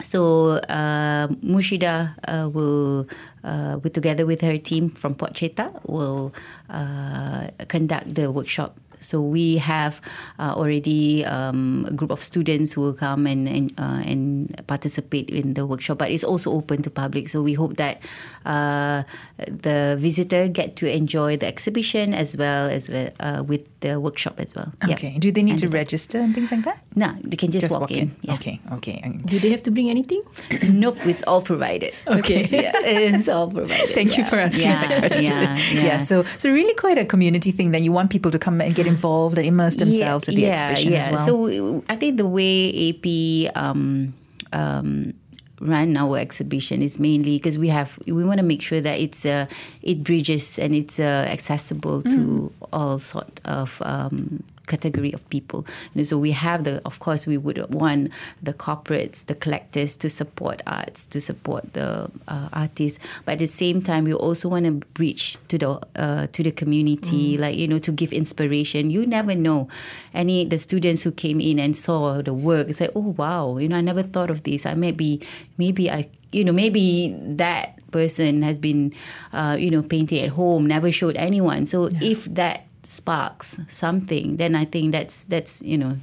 so 0.00 0.60
uh, 0.68 1.28
Mushida 1.42 2.14
uh, 2.28 2.48
will, 2.48 3.08
uh, 3.44 3.78
together 3.80 4.26
with 4.26 4.40
her 4.40 4.58
team 4.58 4.90
from 4.90 5.14
Port 5.14 5.34
Cheta, 5.34 5.70
will 5.86 6.34
uh, 6.68 7.48
conduct 7.68 8.14
the 8.14 8.30
workshop. 8.30 8.78
So 9.00 9.20
we 9.20 9.56
have 9.58 10.00
uh, 10.38 10.54
already 10.56 11.24
um, 11.24 11.86
a 11.88 11.92
group 11.92 12.10
of 12.10 12.22
students 12.22 12.72
who 12.72 12.80
will 12.80 12.94
come 12.94 13.26
and 13.26 13.48
and, 13.48 13.72
uh, 13.78 14.02
and 14.04 14.54
participate 14.66 15.30
in 15.30 15.54
the 15.54 15.66
workshop, 15.66 15.98
but 15.98 16.10
it's 16.10 16.24
also 16.24 16.50
open 16.52 16.82
to 16.82 16.90
public. 16.90 17.28
So 17.28 17.42
we 17.42 17.54
hope 17.54 17.76
that 17.76 18.02
uh, 18.44 19.02
the 19.38 19.96
visitor 19.98 20.48
get 20.48 20.76
to 20.76 20.90
enjoy 20.90 21.36
the 21.36 21.46
exhibition 21.46 22.14
as 22.14 22.36
well 22.36 22.68
as 22.68 22.88
well, 22.88 23.10
uh, 23.20 23.42
with 23.46 23.62
the 23.80 24.00
workshop 24.00 24.40
as 24.40 24.54
well. 24.54 24.72
Yep. 24.86 24.98
Okay. 24.98 25.18
Do 25.18 25.30
they 25.32 25.42
need 25.42 25.52
And 25.52 25.60
to 25.60 25.68
register 25.68 26.18
and 26.18 26.34
things 26.34 26.50
like 26.50 26.64
that? 26.64 26.78
No, 26.94 27.14
they 27.22 27.36
can 27.36 27.50
just, 27.50 27.70
walk, 27.70 27.90
in. 27.90 28.14
Yeah. 28.22 28.34
Okay. 28.34 28.60
Okay. 28.72 29.20
Do 29.26 29.38
they 29.38 29.50
have 29.50 29.62
to 29.64 29.70
bring 29.70 29.90
anything? 29.90 30.22
nope, 30.72 30.96
it's 31.04 31.22
all 31.24 31.42
provided. 31.42 31.92
Okay. 32.06 32.46
yeah, 32.50 32.72
it's 32.82 33.28
all 33.28 33.50
provided. 33.50 33.90
Thank 33.90 34.16
you 34.16 34.24
for 34.24 34.36
asking 34.36 34.64
Yeah, 34.64 34.88
that 34.88 34.98
question. 35.00 35.26
yeah, 35.26 35.58
yeah. 35.72 35.98
So, 35.98 36.24
so 36.38 36.50
really 36.50 36.74
quite 36.74 36.98
a 36.98 37.04
community 37.04 37.50
thing 37.52 37.72
that 37.72 37.82
you 37.82 37.92
want 37.92 38.10
people 38.10 38.30
to 38.30 38.38
come 38.38 38.60
and 38.60 38.74
get 38.74 38.85
involved 38.86 39.38
and 39.38 39.46
immerse 39.46 39.76
themselves 39.76 40.28
in 40.28 40.34
the 40.34 40.46
exhibition 40.46 40.92
yeah. 40.92 40.98
as 40.98 41.08
well. 41.08 41.18
So 41.18 41.84
I 41.88 41.96
think 41.96 42.16
the 42.16 42.26
way 42.26 42.90
AP 42.90 43.56
um, 43.56 44.14
um, 44.52 45.12
run 45.60 45.96
our 45.96 46.18
exhibition 46.18 46.82
is 46.82 46.98
mainly 46.98 47.36
because 47.38 47.58
we 47.58 47.68
have 47.68 47.98
we 48.06 48.24
want 48.24 48.38
to 48.38 48.44
make 48.46 48.62
sure 48.62 48.80
that 48.80 48.98
it's 48.98 49.24
uh, 49.24 49.46
it 49.82 50.02
bridges 50.04 50.58
and 50.58 50.74
it's 50.74 50.98
uh, 51.00 51.26
accessible 51.28 52.02
to 52.02 52.16
Mm. 52.16 52.52
all 52.72 52.98
sort 52.98 53.40
of. 53.44 53.80
Um, 53.84 54.42
category 54.66 55.12
of 55.12 55.28
people. 55.30 55.66
Know, 55.94 56.02
so 56.02 56.18
we 56.18 56.32
have 56.32 56.64
the 56.64 56.82
of 56.84 57.00
course 57.00 57.26
we 57.26 57.36
would 57.36 57.58
want 57.72 58.12
the 58.42 58.52
corporates 58.52 59.26
the 59.26 59.34
collectors 59.34 59.96
to 59.98 60.10
support 60.10 60.62
arts 60.66 61.04
to 61.06 61.20
support 61.20 61.72
the 61.72 62.10
uh, 62.28 62.48
artists. 62.52 62.98
But 63.24 63.32
at 63.32 63.38
the 63.38 63.46
same 63.46 63.82
time 63.82 64.04
we 64.04 64.12
also 64.12 64.48
want 64.48 64.66
to 64.66 64.86
reach 64.98 65.38
to 65.48 65.58
the 65.58 65.80
uh, 65.96 66.26
to 66.28 66.42
the 66.42 66.52
community 66.52 67.36
like 67.36 67.56
you 67.56 67.68
know 67.68 67.78
to 67.78 67.92
give 67.92 68.12
inspiration. 68.12 68.90
You 68.90 69.06
never 69.06 69.34
know. 69.34 69.68
Any 70.14 70.44
the 70.44 70.58
students 70.58 71.02
who 71.02 71.12
came 71.12 71.40
in 71.40 71.58
and 71.58 71.76
saw 71.76 72.22
the 72.22 72.34
work 72.34 72.68
it's 72.68 72.80
like 72.80 72.92
oh 72.94 73.14
wow 73.16 73.58
you 73.58 73.68
know 73.68 73.76
i 73.76 73.80
never 73.80 74.02
thought 74.02 74.30
of 74.30 74.42
this. 74.42 74.66
I 74.66 74.74
maybe 74.74 75.20
maybe 75.58 75.90
i 75.90 76.08
you 76.32 76.44
know 76.44 76.52
maybe 76.52 77.14
that 77.22 77.78
person 77.90 78.42
has 78.42 78.58
been 78.58 78.92
uh, 79.32 79.56
you 79.58 79.70
know 79.70 79.82
painting 79.82 80.20
at 80.20 80.30
home 80.30 80.66
never 80.66 80.90
showed 80.92 81.16
anyone. 81.16 81.66
So 81.66 81.88
if 82.00 82.24
that 82.34 82.66
sparks 82.86 83.58
something 83.68 84.36
then 84.36 84.54
i 84.54 84.64
think 84.64 84.92
that's 84.92 85.24
that's 85.24 85.60
you 85.62 85.76
know 85.76 85.96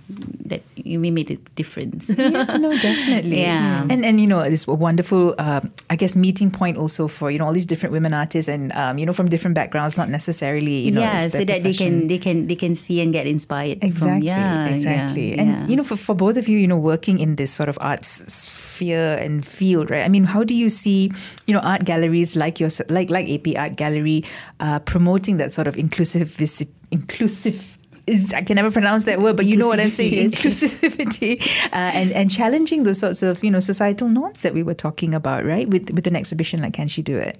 that 0.46 0.62
you 0.76 1.00
may 1.00 1.12
made 1.12 1.32
a 1.32 1.36
difference 1.56 2.10
yeah, 2.10 2.58
no, 2.58 2.72
definitely. 2.78 3.42
Yeah. 3.44 3.86
And 3.90 4.06
and 4.06 4.22
you 4.22 4.28
know, 4.28 4.42
this 4.50 4.68
wonderful, 4.68 5.36
uh, 5.38 5.62
I 5.90 5.96
guess, 5.96 6.16
meeting 6.16 6.52
point 6.52 6.78
also 6.78 7.08
for 7.08 7.32
you 7.32 7.40
know 7.40 7.46
all 7.46 7.54
these 7.54 7.66
different 7.66 7.92
women 7.92 8.14
artists 8.14 8.48
and 8.48 8.72
um, 8.74 8.98
you 8.98 9.06
know 9.06 9.14
from 9.14 9.28
different 9.30 9.56
backgrounds, 9.56 9.98
not 9.98 10.10
necessarily 10.10 10.78
you 10.80 10.92
know. 10.92 11.02
yeah 11.02 11.28
so 11.28 11.44
that 11.44 11.64
they 11.64 11.74
can 11.74 12.08
they 12.08 12.18
can 12.18 12.48
they 12.48 12.56
can 12.56 12.76
see 12.76 13.02
and 13.02 13.12
get 13.12 13.28
inspired 13.28 13.80
from, 13.80 13.90
Exactly, 13.90 14.28
yeah 14.28 14.68
exactly. 14.68 15.36
yeah, 15.36 15.42
and 15.42 15.50
yeah. 15.50 15.68
you 15.68 15.76
know, 15.76 15.84
for, 15.84 15.96
for 15.96 16.16
both 16.16 16.38
of 16.38 16.48
you, 16.48 16.58
you 16.58 16.68
know, 16.68 16.78
working 16.78 17.20
in 17.20 17.36
this 17.36 17.52
sort 17.52 17.70
of 17.70 17.78
arts 17.82 18.08
sphere 18.32 19.18
and 19.18 19.46
field, 19.46 19.90
right? 19.90 20.04
I 20.04 20.10
mean, 20.10 20.24
how 20.24 20.44
do 20.44 20.54
you 20.54 20.70
see, 20.70 21.12
you 21.48 21.54
know, 21.54 21.60
art 21.62 21.86
galleries 21.86 22.36
like 22.36 22.60
your 22.60 22.70
like 22.90 23.10
like 23.10 23.30
AP 23.30 23.58
Art 23.58 23.76
Gallery 23.76 24.24
uh, 24.60 24.80
promoting 24.80 25.38
that 25.38 25.52
sort 25.52 25.68
of 25.68 25.78
inclusive 25.78 26.28
visit, 26.30 26.70
inclusive 26.94 27.74
is, 28.06 28.34
I 28.34 28.42
can 28.42 28.56
never 28.56 28.72
pronounce 28.72 29.06
that 29.06 29.22
word, 29.22 29.38
but 29.38 29.46
you 29.46 29.56
know 29.56 29.68
what 29.68 29.80
I'm 29.80 29.90
saying. 29.90 30.32
Inclusivity 30.32 31.42
uh, 31.72 31.92
and 32.00 32.12
and 32.12 32.30
challenging 32.30 32.84
those 32.84 33.00
sorts 33.00 33.24
of 33.24 33.44
you 33.44 33.52
know 33.52 33.60
societal 33.60 34.10
norms 34.10 34.42
that 34.42 34.54
we 34.54 34.64
were 34.64 34.74
talking 34.74 35.14
about, 35.14 35.46
right? 35.46 35.68
With 35.70 35.90
with 35.92 36.08
an 36.08 36.16
exhibition 36.16 36.62
like 36.62 36.74
Can 36.74 36.88
She 36.88 37.02
Do 37.02 37.18
It? 37.18 37.38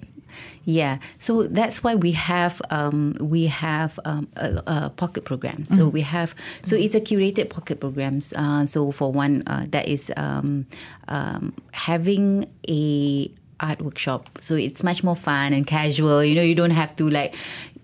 Yeah, 0.64 0.98
so 1.18 1.46
that's 1.46 1.84
why 1.84 1.94
we 1.94 2.12
have 2.12 2.62
um, 2.70 3.16
we 3.20 3.46
have 3.46 4.00
um, 4.04 4.26
a, 4.36 4.62
a 4.66 4.90
pocket 4.90 5.24
program. 5.24 5.66
So 5.66 5.88
we 5.88 6.00
have 6.00 6.34
so 6.62 6.76
it's 6.76 6.94
a 6.94 7.00
curated 7.00 7.50
pocket 7.50 7.80
programs. 7.80 8.32
Uh, 8.32 8.64
so 8.64 8.90
for 8.90 9.12
one, 9.12 9.42
uh, 9.46 9.66
that 9.68 9.86
is 9.86 10.10
um, 10.16 10.66
um, 11.08 11.52
having 11.72 12.50
a 12.68 13.30
art 13.60 13.80
workshop. 13.82 14.30
So 14.40 14.54
it's 14.54 14.82
much 14.82 15.04
more 15.04 15.16
fun 15.16 15.52
and 15.52 15.66
casual. 15.66 16.24
You 16.24 16.34
know, 16.34 16.42
you 16.42 16.54
don't 16.54 16.70
have 16.70 16.96
to 16.96 17.08
like 17.08 17.34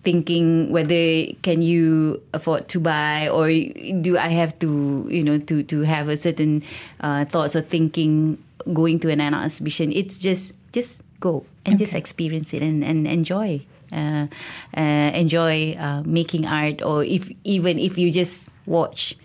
thinking 0.03 0.73
whether 0.73 1.27
can 1.43 1.61
you 1.61 2.23
afford 2.33 2.69
to 2.69 2.81
buy 2.81 3.29
or 3.29 3.53
do 4.01 4.17
I 4.17 4.29
have 4.29 4.59
to 4.61 5.07
you 5.11 5.23
know 5.23 5.39
to 5.39 5.63
to 5.65 5.83
have 5.83 6.09
a 6.09 6.17
certain 6.17 6.63
uh, 7.01 7.25
thoughts 7.27 7.55
or 7.55 7.61
thinking 7.61 8.39
going 8.73 8.99
to 9.01 9.11
an 9.11 9.21
art 9.21 9.45
exhibition. 9.45 9.93
It's 9.93 10.19
just 10.19 10.55
just 10.73 11.03
go 11.21 11.45
and 11.65 11.79
just 11.79 11.95
experience 11.95 12.53
it 12.55 12.63
and, 12.63 12.85
and 12.85 13.07
enjoy. 13.07 13.63
Uh, 13.93 14.29
uh, 14.77 15.11
enjoy 15.15 15.75
uh, 15.75 16.03
making 16.07 16.47
art, 16.47 16.81
or 16.81 17.03
if 17.03 17.29
even 17.43 17.77
if 17.77 17.99
you 17.99 18.13
just 18.13 18.49
watch 18.65 19.17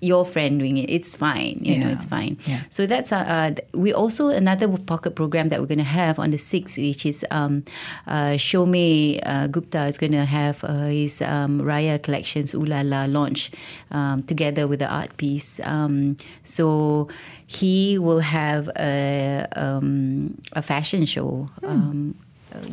your 0.00 0.24
friend 0.24 0.58
doing 0.58 0.76
it, 0.78 0.90
it's 0.90 1.14
fine. 1.16 1.58
You 1.62 1.78
know, 1.78 1.88
it's 1.88 2.04
fine. 2.04 2.38
Yeah. 2.46 2.60
So 2.70 2.86
that's 2.86 3.12
uh, 3.12 3.16
uh, 3.18 3.54
we 3.74 3.92
also 3.92 4.28
another 4.28 4.68
pocket 4.68 5.14
program 5.14 5.48
that 5.50 5.60
we're 5.60 5.66
going 5.66 5.78
to 5.78 5.84
have 5.84 6.18
on 6.18 6.30
the 6.30 6.38
sixth, 6.38 6.78
which 6.78 7.06
is 7.06 7.24
um, 7.30 7.64
uh, 8.06 8.36
Shome 8.36 9.20
uh, 9.24 9.46
Gupta 9.46 9.86
is 9.86 9.98
going 9.98 10.12
to 10.12 10.24
have 10.24 10.64
uh, 10.64 10.86
his 10.86 11.22
um, 11.22 11.60
Raya 11.60 12.02
collections 12.02 12.52
Ulala 12.52 13.10
launch 13.10 13.50
um, 13.90 14.22
together 14.24 14.66
with 14.66 14.80
the 14.80 14.88
art 14.88 15.16
piece. 15.16 15.60
Um, 15.60 16.16
so 16.44 17.08
he 17.46 17.98
will 17.98 18.20
have 18.20 18.70
a 18.78 19.46
um, 19.56 20.36
a 20.52 20.62
fashion 20.62 21.04
show. 21.06 21.48
Um, 21.62 22.14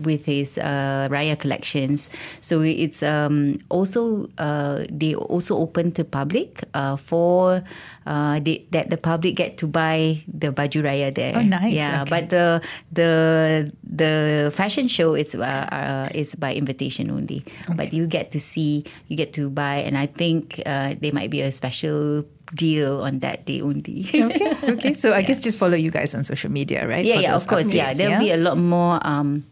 with 0.03 0.25
his 0.25 0.57
uh, 0.57 1.07
Raya 1.11 1.37
collections. 1.37 2.09
So 2.39 2.61
it's 2.61 3.03
um, 3.03 3.55
also 3.69 4.29
uh, 4.37 4.85
they 4.89 5.15
also 5.15 5.57
open 5.57 5.91
to 5.93 6.03
public 6.03 6.63
uh, 6.73 6.95
for 6.95 7.63
uh, 8.05 8.39
they, 8.39 8.65
that 8.71 8.89
the 8.89 8.97
public 8.97 9.35
get 9.35 9.57
to 9.57 9.67
buy 9.67 10.23
the 10.27 10.51
baju 10.51 10.83
Raya 10.83 11.13
there. 11.13 11.33
Oh, 11.37 11.41
nice. 11.41 11.73
Yeah, 11.73 12.01
Okay. 12.01 12.09
but 12.09 12.29
the 12.29 12.61
the 12.91 13.71
the 13.83 14.51
fashion 14.53 14.87
show 14.87 15.13
is 15.15 15.35
uh, 15.35 15.39
uh, 15.71 16.09
is 16.13 16.35
by 16.35 16.53
invitation 16.53 17.09
only. 17.11 17.43
Okay. 17.65 17.73
But 17.75 17.93
you 17.93 18.07
get 18.07 18.31
to 18.31 18.39
see, 18.39 18.83
you 19.07 19.15
get 19.15 19.33
to 19.33 19.49
buy, 19.49 19.77
and 19.77 19.97
I 19.97 20.05
think 20.07 20.61
uh, 20.65 20.95
there 20.99 21.13
might 21.13 21.29
be 21.29 21.41
a 21.41 21.51
special 21.51 22.25
deal 22.55 23.01
on 23.01 23.19
that 23.19 23.45
day 23.45 23.61
only. 23.61 24.05
Okay, 24.13 24.53
okay. 24.77 24.93
So 24.93 25.13
I 25.13 25.21
guess 25.27 25.41
just 25.41 25.57
follow 25.57 25.75
you 25.75 25.89
guys 25.91 26.13
on 26.13 26.23
social 26.23 26.51
media, 26.51 26.87
right? 26.87 27.05
Yeah, 27.05 27.15
for 27.15 27.21
yeah, 27.21 27.35
of 27.35 27.47
course. 27.47 27.73
Yeah, 27.73 27.93
there'll 27.93 28.19
be 28.19 28.31
a 28.31 28.37
lot 28.37 28.57
more 28.57 28.99
um, 29.01 29.45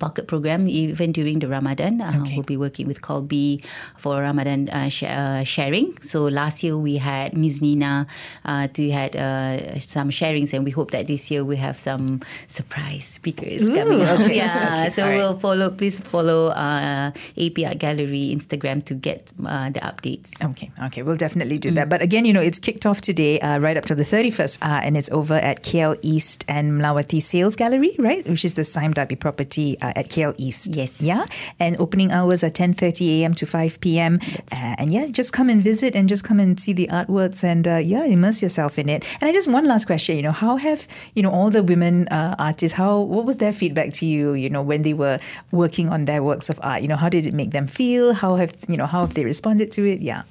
pocket 0.00 0.26
program 0.26 0.66
even 0.68 1.12
during 1.12 1.38
the 1.38 1.48
Ramadan. 1.48 2.00
Uh, 2.00 2.08
Okay. 2.20 2.34
We'll 2.36 2.44
be 2.44 2.56
working 2.56 2.86
with 2.88 3.00
Colby 3.02 3.62
for 3.96 4.20
Ramadan 4.20 4.68
uh, 4.70 4.88
sh- 4.88 5.04
uh, 5.04 5.44
sharing. 5.44 5.94
So 6.02 6.24
last 6.24 6.62
year 6.64 6.76
we 6.76 6.96
had 6.96 7.36
Ms. 7.36 7.60
Nina 7.62 8.06
uh, 8.44 8.66
to 8.74 8.82
had 8.90 9.14
uh, 9.16 9.78
some 9.78 10.10
sharings, 10.10 10.52
and 10.52 10.64
we 10.64 10.70
hope 10.72 10.90
that 10.90 11.06
this 11.06 11.30
year 11.30 11.44
we 11.44 11.56
have 11.56 11.78
some 11.78 12.20
surprise 12.48 13.04
speakers 13.04 13.68
Ooh, 13.68 13.74
coming 13.74 14.02
up. 14.02 14.20
okay, 14.20 14.36
Yeah, 14.36 14.84
okay, 14.86 14.90
so 14.90 15.02
all 15.04 15.08
right. 15.08 15.16
we'll 15.16 15.38
follow. 15.38 15.70
Please 15.70 15.98
follow 16.00 16.48
uh, 16.48 17.12
AP 17.38 17.58
Art 17.66 17.78
Gallery 17.78 18.32
Instagram 18.34 18.84
to 18.86 18.94
get 18.94 19.32
uh, 19.44 19.70
the 19.70 19.80
updates. 19.80 20.42
Okay, 20.50 20.70
okay, 20.86 21.02
we'll 21.02 21.16
definitely 21.16 21.58
do 21.58 21.70
that. 21.72 21.88
But 21.88 22.02
again, 22.02 22.24
you 22.24 22.32
know, 22.32 22.40
it's 22.42 22.58
kicked 22.58 22.86
off 22.86 23.00
today, 23.00 23.38
uh, 23.40 23.58
right 23.60 23.76
up 23.76 23.84
to 23.86 23.94
the 23.94 24.04
31st, 24.04 24.58
uh, 24.62 24.80
and 24.84 24.96
it's 24.96 25.10
over 25.10 25.34
at 25.34 25.62
KL 25.62 25.98
East 26.02 26.44
and 26.48 26.72
Melawati 26.80 27.20
Sales 27.22 27.56
Gallery, 27.56 27.94
right? 27.98 28.26
Which 28.28 28.44
is 28.44 28.54
the 28.54 28.64
Sime 28.64 28.92
Darby 28.92 29.16
property 29.16 29.76
uh, 29.90 29.98
at 29.98 30.08
KL 30.08 30.34
East. 30.38 30.76
Yes. 30.76 31.02
Yeah, 31.02 31.24
and 31.58 31.76
opening 31.78 32.12
hours 32.12 32.44
are 32.44 32.50
10.30 32.50 33.20
a.m. 33.20 33.34
to 33.34 33.46
5 33.46 33.80
p.m. 33.80 34.18
Uh, 34.52 34.74
and 34.78 34.92
yeah, 34.92 35.06
just 35.06 35.32
come 35.32 35.48
and 35.48 35.62
visit 35.62 35.94
and 35.94 36.08
just 36.08 36.24
come 36.24 36.40
and 36.40 36.58
see 36.60 36.72
the 36.72 36.88
artworks 36.88 37.44
and 37.44 37.66
uh, 37.66 37.76
yeah, 37.76 38.04
immerse 38.04 38.42
yourself 38.42 38.78
in 38.78 38.88
it. 38.88 39.04
And 39.20 39.28
I 39.28 39.32
just, 39.32 39.48
one 39.48 39.66
last 39.66 39.86
question, 39.86 40.16
you 40.16 40.22
know, 40.22 40.32
how 40.32 40.56
have, 40.56 40.86
you 41.14 41.22
know, 41.22 41.30
all 41.30 41.50
the 41.50 41.62
women 41.62 42.08
uh, 42.08 42.34
artists, 42.38 42.76
how, 42.76 43.00
what 43.00 43.24
was 43.24 43.38
their 43.38 43.52
feedback 43.52 43.92
to 43.94 44.06
you, 44.06 44.34
you 44.34 44.50
know, 44.50 44.62
when 44.62 44.82
they 44.82 44.94
were 44.94 45.18
working 45.50 45.88
on 45.88 46.04
their 46.04 46.22
works 46.22 46.48
of 46.48 46.58
art? 46.62 46.82
You 46.82 46.88
know, 46.88 46.96
how 46.96 47.08
did 47.08 47.26
it 47.26 47.34
make 47.34 47.50
them 47.50 47.66
feel? 47.66 48.14
How 48.14 48.36
have, 48.36 48.52
you 48.68 48.76
know, 48.76 48.86
how 48.86 49.00
have 49.00 49.14
they 49.14 49.24
responded 49.24 49.70
to 49.72 49.84
it? 49.86 50.00
Yeah. 50.00 50.22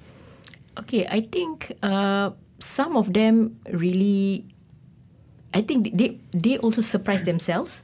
Okay, 0.79 1.05
I 1.07 1.21
think 1.21 1.73
uh, 1.83 2.31
some 2.59 2.95
of 2.95 3.13
them 3.13 3.59
really, 3.71 4.45
I 5.53 5.61
think 5.61 5.97
they 5.97 6.19
they 6.31 6.57
also 6.57 6.81
surprise 6.81 7.23
themselves 7.23 7.83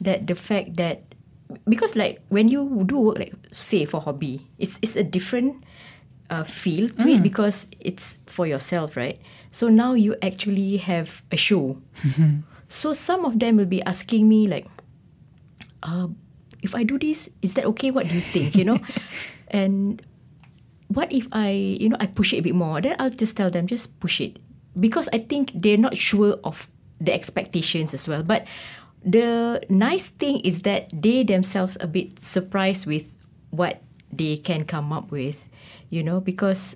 that 0.00 0.26
the 0.26 0.34
fact 0.34 0.76
that 0.76 1.13
because 1.68 1.96
like 1.96 2.20
when 2.28 2.48
you 2.48 2.84
do 2.86 2.98
work 2.98 3.18
like 3.18 3.34
say 3.52 3.84
for 3.84 4.00
hobby, 4.00 4.46
it's 4.58 4.78
it's 4.82 4.96
a 4.96 5.04
different 5.04 5.64
uh, 6.30 6.44
feel 6.44 6.88
to 6.88 7.08
it 7.08 7.22
because 7.22 7.66
it's 7.80 8.18
for 8.26 8.46
yourself, 8.46 8.96
right? 8.96 9.20
So 9.52 9.68
now 9.68 9.94
you 9.94 10.16
actually 10.22 10.78
have 10.78 11.22
a 11.30 11.36
show. 11.36 11.80
so 12.68 12.92
some 12.92 13.24
of 13.24 13.38
them 13.38 13.56
will 13.56 13.70
be 13.70 13.82
asking 13.84 14.28
me 14.28 14.48
like, 14.48 14.66
uh, 15.82 16.08
if 16.62 16.74
I 16.74 16.82
do 16.82 16.98
this, 16.98 17.28
is 17.42 17.54
that 17.54 17.64
okay? 17.76 17.90
What 17.90 18.08
do 18.08 18.14
you 18.14 18.20
think? 18.20 18.56
You 18.56 18.64
know, 18.64 18.78
and 19.48 20.02
what 20.88 21.12
if 21.12 21.28
I, 21.30 21.50
you 21.50 21.88
know, 21.88 21.96
I 22.00 22.06
push 22.06 22.32
it 22.32 22.38
a 22.38 22.42
bit 22.42 22.54
more? 22.54 22.80
Then 22.80 22.96
I'll 22.98 23.10
just 23.10 23.36
tell 23.36 23.50
them, 23.50 23.66
just 23.66 24.00
push 24.00 24.20
it. 24.20 24.38
Because 24.78 25.08
I 25.12 25.18
think 25.18 25.52
they're 25.54 25.78
not 25.78 25.96
sure 25.96 26.38
of 26.42 26.68
the 27.00 27.12
expectations 27.12 27.94
as 27.94 28.08
well. 28.08 28.22
But 28.22 28.46
the 29.04 29.60
nice 29.68 30.08
thing 30.08 30.40
is 30.40 30.62
that 30.62 30.88
they 30.92 31.22
themselves 31.22 31.76
a 31.80 31.86
bit 31.86 32.22
surprised 32.24 32.86
with 32.86 33.04
what 33.50 33.82
they 34.10 34.36
can 34.36 34.64
come 34.64 34.92
up 34.92 35.10
with, 35.10 35.48
you 35.90 36.02
know, 36.02 36.20
because 36.20 36.74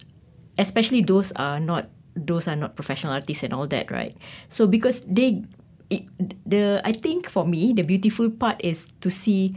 especially 0.59 1.01
those 1.01 1.33
are 1.33 1.59
not 1.59 1.89
those 2.15 2.49
are 2.49 2.57
not 2.57 2.75
professional 2.75 3.13
artists 3.13 3.43
and 3.43 3.53
all 3.55 3.67
that, 3.67 3.91
right? 3.91 4.15
So 4.49 4.67
because 4.67 5.01
they 5.07 5.45
it, 5.89 6.05
the 6.45 6.83
I 6.85 6.93
think 6.93 7.31
for 7.31 7.47
me 7.47 7.73
the 7.73 7.83
beautiful 7.83 8.29
part 8.29 8.61
is 8.61 8.87
to 9.01 9.09
see 9.09 9.57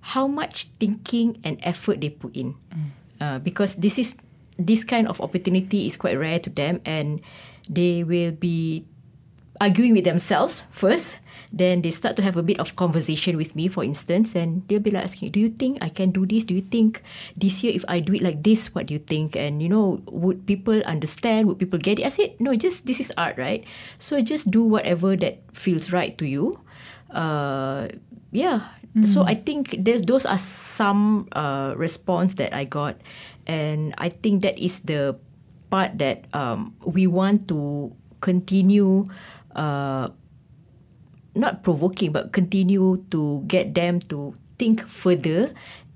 how 0.00 0.26
much 0.26 0.72
thinking 0.80 1.38
and 1.44 1.60
effort 1.62 2.00
they 2.00 2.08
put 2.08 2.34
in, 2.34 2.56
uh, 3.20 3.38
because 3.38 3.76
this 3.76 3.98
is 3.98 4.16
this 4.58 4.82
kind 4.82 5.06
of 5.06 5.20
opportunity 5.20 5.86
is 5.86 5.96
quite 5.96 6.18
rare 6.18 6.40
to 6.40 6.50
them, 6.50 6.80
and 6.84 7.20
they 7.68 8.02
will 8.02 8.32
be 8.32 8.87
arguing 9.60 9.94
with 9.94 10.04
themselves 10.04 10.64
first. 10.70 11.18
Then 11.50 11.80
they 11.80 11.90
start 11.90 12.14
to 12.16 12.22
have 12.22 12.36
a 12.36 12.42
bit 12.42 12.60
of 12.60 12.76
conversation 12.76 13.38
with 13.40 13.56
me, 13.56 13.68
for 13.68 13.82
instance, 13.82 14.36
and 14.36 14.68
they'll 14.68 14.84
be 14.84 14.92
like 14.92 15.04
asking, 15.04 15.32
"Do 15.32 15.40
you 15.40 15.48
think 15.48 15.80
I 15.80 15.88
can 15.88 16.12
do 16.12 16.28
this? 16.28 16.44
Do 16.44 16.52
you 16.52 16.60
think 16.60 17.00
this 17.40 17.64
year 17.64 17.72
if 17.72 17.88
I 17.88 18.04
do 18.04 18.12
it 18.12 18.20
like 18.20 18.44
this, 18.44 18.74
what 18.76 18.92
do 18.92 18.92
you 18.92 19.00
think? 19.00 19.32
And 19.32 19.62
you 19.64 19.68
know, 19.72 20.04
would 20.12 20.44
people 20.44 20.76
understand? 20.84 21.48
Would 21.48 21.56
people 21.56 21.80
get 21.80 21.98
it?" 21.98 22.04
I 22.04 22.12
said, 22.12 22.36
"No, 22.36 22.52
just 22.52 22.84
this 22.84 23.00
is 23.00 23.08
art, 23.16 23.40
right? 23.40 23.64
So 23.96 24.20
just 24.20 24.52
do 24.52 24.60
whatever 24.60 25.16
that 25.16 25.40
feels 25.56 25.88
right 25.88 26.12
to 26.20 26.28
you." 26.28 26.60
Uh, 27.08 27.88
yeah. 28.28 28.76
So 29.06 29.22
I 29.22 29.38
think 29.38 29.78
those 29.78 30.26
are 30.26 30.40
some 30.42 31.28
uh, 31.30 31.74
response 31.78 32.34
that 32.42 32.50
I 32.50 32.64
got, 32.66 32.98
and 33.46 33.94
I 33.96 34.10
think 34.10 34.42
that 34.42 34.58
is 34.58 34.82
the 34.82 35.14
part 35.70 36.02
that 36.02 36.26
um, 36.34 36.74
we 36.82 37.06
want 37.06 37.46
to 37.48 37.94
continue. 38.20 39.06
Uh, 39.54 40.08
not 41.34 41.62
provoking, 41.62 42.10
but 42.12 42.32
continue 42.32 43.04
to 43.10 43.42
get 43.46 43.74
them 43.74 44.00
to 44.00 44.34
think 44.58 44.82
further 44.82 45.50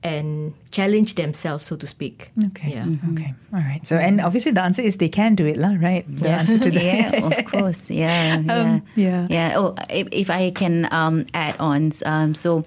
and 0.04 0.52
challenge 0.70 1.14
themselves, 1.14 1.64
so 1.64 1.76
to 1.76 1.86
speak. 1.86 2.30
Okay. 2.46 2.72
Yeah. 2.74 2.86
Okay. 3.12 3.34
All 3.52 3.60
right. 3.60 3.84
So, 3.86 3.96
and 3.98 4.20
obviously 4.20 4.52
the 4.52 4.62
answer 4.62 4.82
is 4.82 4.96
they 4.96 5.08
can 5.08 5.34
do 5.34 5.46
it, 5.46 5.56
lah, 5.56 5.74
right? 5.78 6.04
The 6.08 6.28
answer 6.30 6.58
to 6.58 6.70
that. 6.70 6.82
yeah, 6.84 7.26
of 7.26 7.44
course. 7.50 7.90
Yeah, 7.90 8.38
yeah, 8.40 8.54
Um, 8.54 8.82
yeah. 8.94 9.26
yeah. 9.30 9.52
Oh, 9.56 9.74
if, 9.90 10.08
if 10.12 10.30
I 10.30 10.50
can 10.50 10.88
um, 10.92 11.26
add 11.34 11.56
on, 11.58 11.92
um, 12.04 12.34
so 12.34 12.64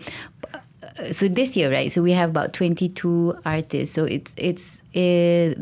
uh, 0.54 1.12
so 1.12 1.28
this 1.28 1.56
year, 1.58 1.72
right? 1.72 1.92
So 1.92 2.02
we 2.02 2.12
have 2.12 2.30
about 2.30 2.54
twenty 2.54 2.88
two 2.90 3.36
artists. 3.46 3.94
So 3.96 4.06
it's 4.06 4.34
it's 4.38 4.82
uh, 4.96 5.56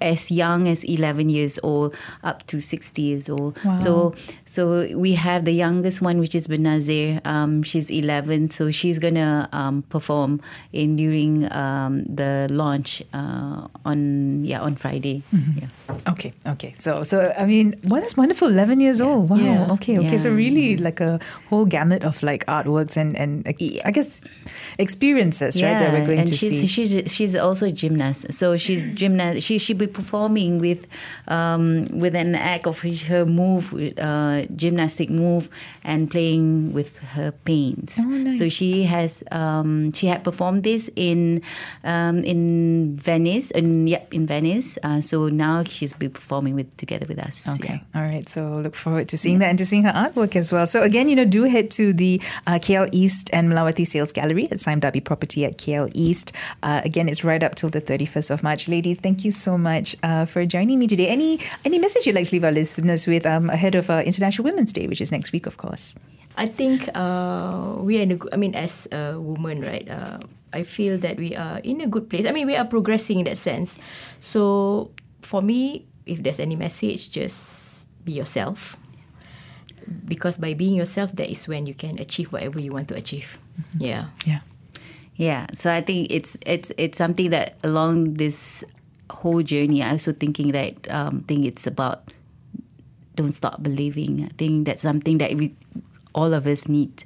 as 0.00 0.30
young 0.30 0.68
as 0.68 0.84
eleven 0.84 1.28
years 1.30 1.58
old 1.62 1.94
up 2.22 2.46
to 2.46 2.60
sixty 2.60 3.02
years 3.02 3.28
old. 3.28 3.58
So 3.76 4.14
so 4.46 4.86
we 4.96 5.14
have 5.14 5.44
the 5.44 5.52
youngest 5.52 6.00
one, 6.02 6.18
which 6.20 6.34
is 6.34 6.46
Benazir. 6.48 7.20
Um, 7.26 7.62
she's 7.62 7.90
eleven, 7.90 8.50
so 8.50 8.70
she's 8.70 8.98
gonna 8.98 9.48
um, 9.52 9.82
perform 9.88 10.40
in 10.72 10.96
during 10.96 11.50
um, 11.52 12.04
the 12.04 12.46
launch 12.50 13.02
uh, 13.12 13.66
on 13.84 14.44
yeah 14.44 14.60
on 14.60 14.76
Friday. 14.76 15.22
Mm-hmm. 15.34 15.58
Yeah. 15.58 15.96
Okay, 16.12 16.32
okay. 16.46 16.74
So, 16.78 17.02
so 17.02 17.34
I 17.38 17.44
mean, 17.46 17.74
well, 17.84 18.00
that's 18.00 18.16
wonderful. 18.16 18.48
Eleven 18.48 18.80
years 18.80 19.00
old. 19.00 19.30
Wow. 19.30 19.36
Yeah. 19.36 19.72
Okay, 19.72 19.98
okay. 19.98 20.18
So 20.18 20.28
Yeah. 20.28 20.34
really, 20.36 20.76
like 20.76 21.00
a 21.00 21.18
whole 21.48 21.64
gamut 21.64 22.04
of 22.04 22.22
like 22.22 22.46
artworks 22.46 22.96
and 22.96 23.16
and 23.16 23.42
I 23.84 23.90
guess 23.90 24.20
experiences, 24.78 25.60
right? 25.62 25.78
That 25.78 25.92
we're 25.92 26.06
going 26.06 26.18
and 26.20 26.28
to 26.28 26.36
she's, 26.36 26.60
see. 26.60 26.66
she's 26.66 27.12
she's 27.12 27.34
also 27.34 27.66
a 27.66 27.72
gymnast. 27.72 28.32
So 28.32 28.56
she's 28.56 28.86
gymnast. 28.94 29.42
She 29.46 29.58
be 29.74 29.87
performing 29.88 30.58
with 30.58 30.86
um, 31.26 31.88
with 31.92 32.14
an 32.14 32.34
act 32.34 32.66
of 32.66 32.80
her 32.80 33.26
move, 33.26 33.72
uh, 33.98 34.44
gymnastic 34.54 35.10
move, 35.10 35.50
and 35.84 36.10
playing 36.10 36.72
with 36.72 36.98
her 36.98 37.32
paints. 37.32 38.00
Oh, 38.00 38.04
nice. 38.04 38.38
So 38.38 38.48
she 38.48 38.84
has 38.84 39.22
um, 39.30 39.92
she 39.92 40.06
had 40.06 40.24
performed 40.24 40.64
this 40.64 40.90
in 40.96 41.42
um, 41.84 42.18
in 42.18 42.96
Venice, 42.96 43.50
and 43.50 43.88
yep, 43.88 44.12
in 44.12 44.26
Venice. 44.26 44.78
Uh, 44.82 45.00
so 45.00 45.28
now 45.28 45.64
she's 45.64 45.94
be 45.94 46.08
performing 46.08 46.54
with 46.54 46.76
together 46.76 47.06
with 47.08 47.18
us. 47.18 47.46
Okay. 47.48 47.82
yeah. 47.94 48.00
All 48.00 48.06
right. 48.06 48.28
So 48.28 48.52
look 48.52 48.74
forward 48.74 49.08
to 49.08 49.18
seeing 49.18 49.38
that 49.40 49.48
and 49.48 49.58
to 49.58 49.66
seeing 49.66 49.82
her 49.84 49.92
artwork 49.92 50.36
as 50.36 50.52
well. 50.52 50.66
So 50.66 50.82
again, 50.82 51.08
you 51.08 51.16
know, 51.16 51.24
do 51.24 51.44
head 51.44 51.70
to 51.72 51.92
the 51.92 52.20
uh, 52.46 52.54
KL 52.54 52.88
East 52.92 53.30
and 53.32 53.50
Melawati 53.50 53.86
Sales 53.86 54.12
Gallery 54.12 54.48
at 54.50 54.60
Sime 54.60 54.80
Property 54.80 55.44
at 55.44 55.58
KL 55.58 55.90
East. 55.94 56.32
Uh, 56.62 56.80
again, 56.84 57.08
it's 57.08 57.24
right 57.24 57.42
up 57.42 57.54
till 57.54 57.68
the 57.68 57.80
31st 57.80 58.30
of 58.30 58.42
March. 58.42 58.68
Ladies, 58.68 58.98
thank 58.98 59.24
you 59.24 59.30
so 59.30 59.56
much 59.58 59.77
uh, 60.02 60.24
for 60.24 60.46
joining 60.46 60.78
me 60.78 60.86
today. 60.86 61.08
Any 61.08 61.40
any 61.64 61.78
message 61.78 62.06
you'd 62.06 62.14
like 62.14 62.26
to 62.28 62.34
leave 62.34 62.44
our 62.44 62.52
listeners 62.52 63.06
with 63.06 63.26
um, 63.26 63.50
ahead 63.50 63.74
of 63.74 63.90
uh, 63.90 64.02
International 64.04 64.44
Women's 64.44 64.72
Day, 64.72 64.86
which 64.86 65.00
is 65.00 65.10
next 65.10 65.32
week, 65.32 65.46
of 65.46 65.56
course? 65.56 65.94
I 66.36 66.46
think 66.46 66.88
uh, 66.94 67.76
we 67.80 67.98
are 67.98 68.02
in 68.02 68.12
a 68.12 68.16
good, 68.16 68.32
I 68.32 68.36
mean, 68.36 68.54
as 68.54 68.86
a 68.92 69.18
woman, 69.18 69.62
right? 69.62 69.88
Uh, 69.90 70.18
I 70.52 70.62
feel 70.62 70.96
that 70.98 71.18
we 71.18 71.34
are 71.34 71.58
in 71.64 71.80
a 71.80 71.86
good 71.86 72.08
place. 72.08 72.24
I 72.26 72.32
mean, 72.32 72.46
we 72.46 72.54
are 72.54 72.64
progressing 72.64 73.18
in 73.18 73.24
that 73.26 73.36
sense. 73.36 73.78
So 74.20 74.90
for 75.20 75.42
me, 75.42 75.86
if 76.06 76.22
there's 76.22 76.38
any 76.38 76.54
message, 76.54 77.10
just 77.10 77.88
be 78.04 78.12
yourself. 78.12 78.78
Because 80.04 80.38
by 80.38 80.54
being 80.54 80.74
yourself, 80.74 81.10
that 81.16 81.28
is 81.28 81.48
when 81.48 81.66
you 81.66 81.74
can 81.74 81.98
achieve 81.98 82.32
whatever 82.32 82.60
you 82.60 82.70
want 82.70 82.88
to 82.88 82.94
achieve. 82.94 83.38
Yeah. 83.78 84.14
Yeah. 84.24 84.40
Yeah, 85.18 85.46
so 85.52 85.72
I 85.72 85.82
think 85.82 86.12
it's 86.14 86.38
it's 86.46 86.70
it's 86.78 86.96
something 86.96 87.30
that 87.30 87.58
along 87.64 88.14
this 88.14 88.62
whole 89.10 89.42
journey, 89.42 89.82
I 89.82 89.90
also 89.90 90.12
thinking 90.12 90.52
that 90.52 90.90
um, 90.90 91.22
think 91.22 91.44
it's 91.44 91.66
about 91.66 92.12
don't 93.14 93.32
stop 93.32 93.62
believing. 93.62 94.24
I 94.24 94.30
think 94.38 94.66
that's 94.66 94.82
something 94.82 95.18
that 95.18 95.34
we 95.34 95.54
all 96.14 96.34
of 96.34 96.46
us 96.46 96.68
need 96.68 97.04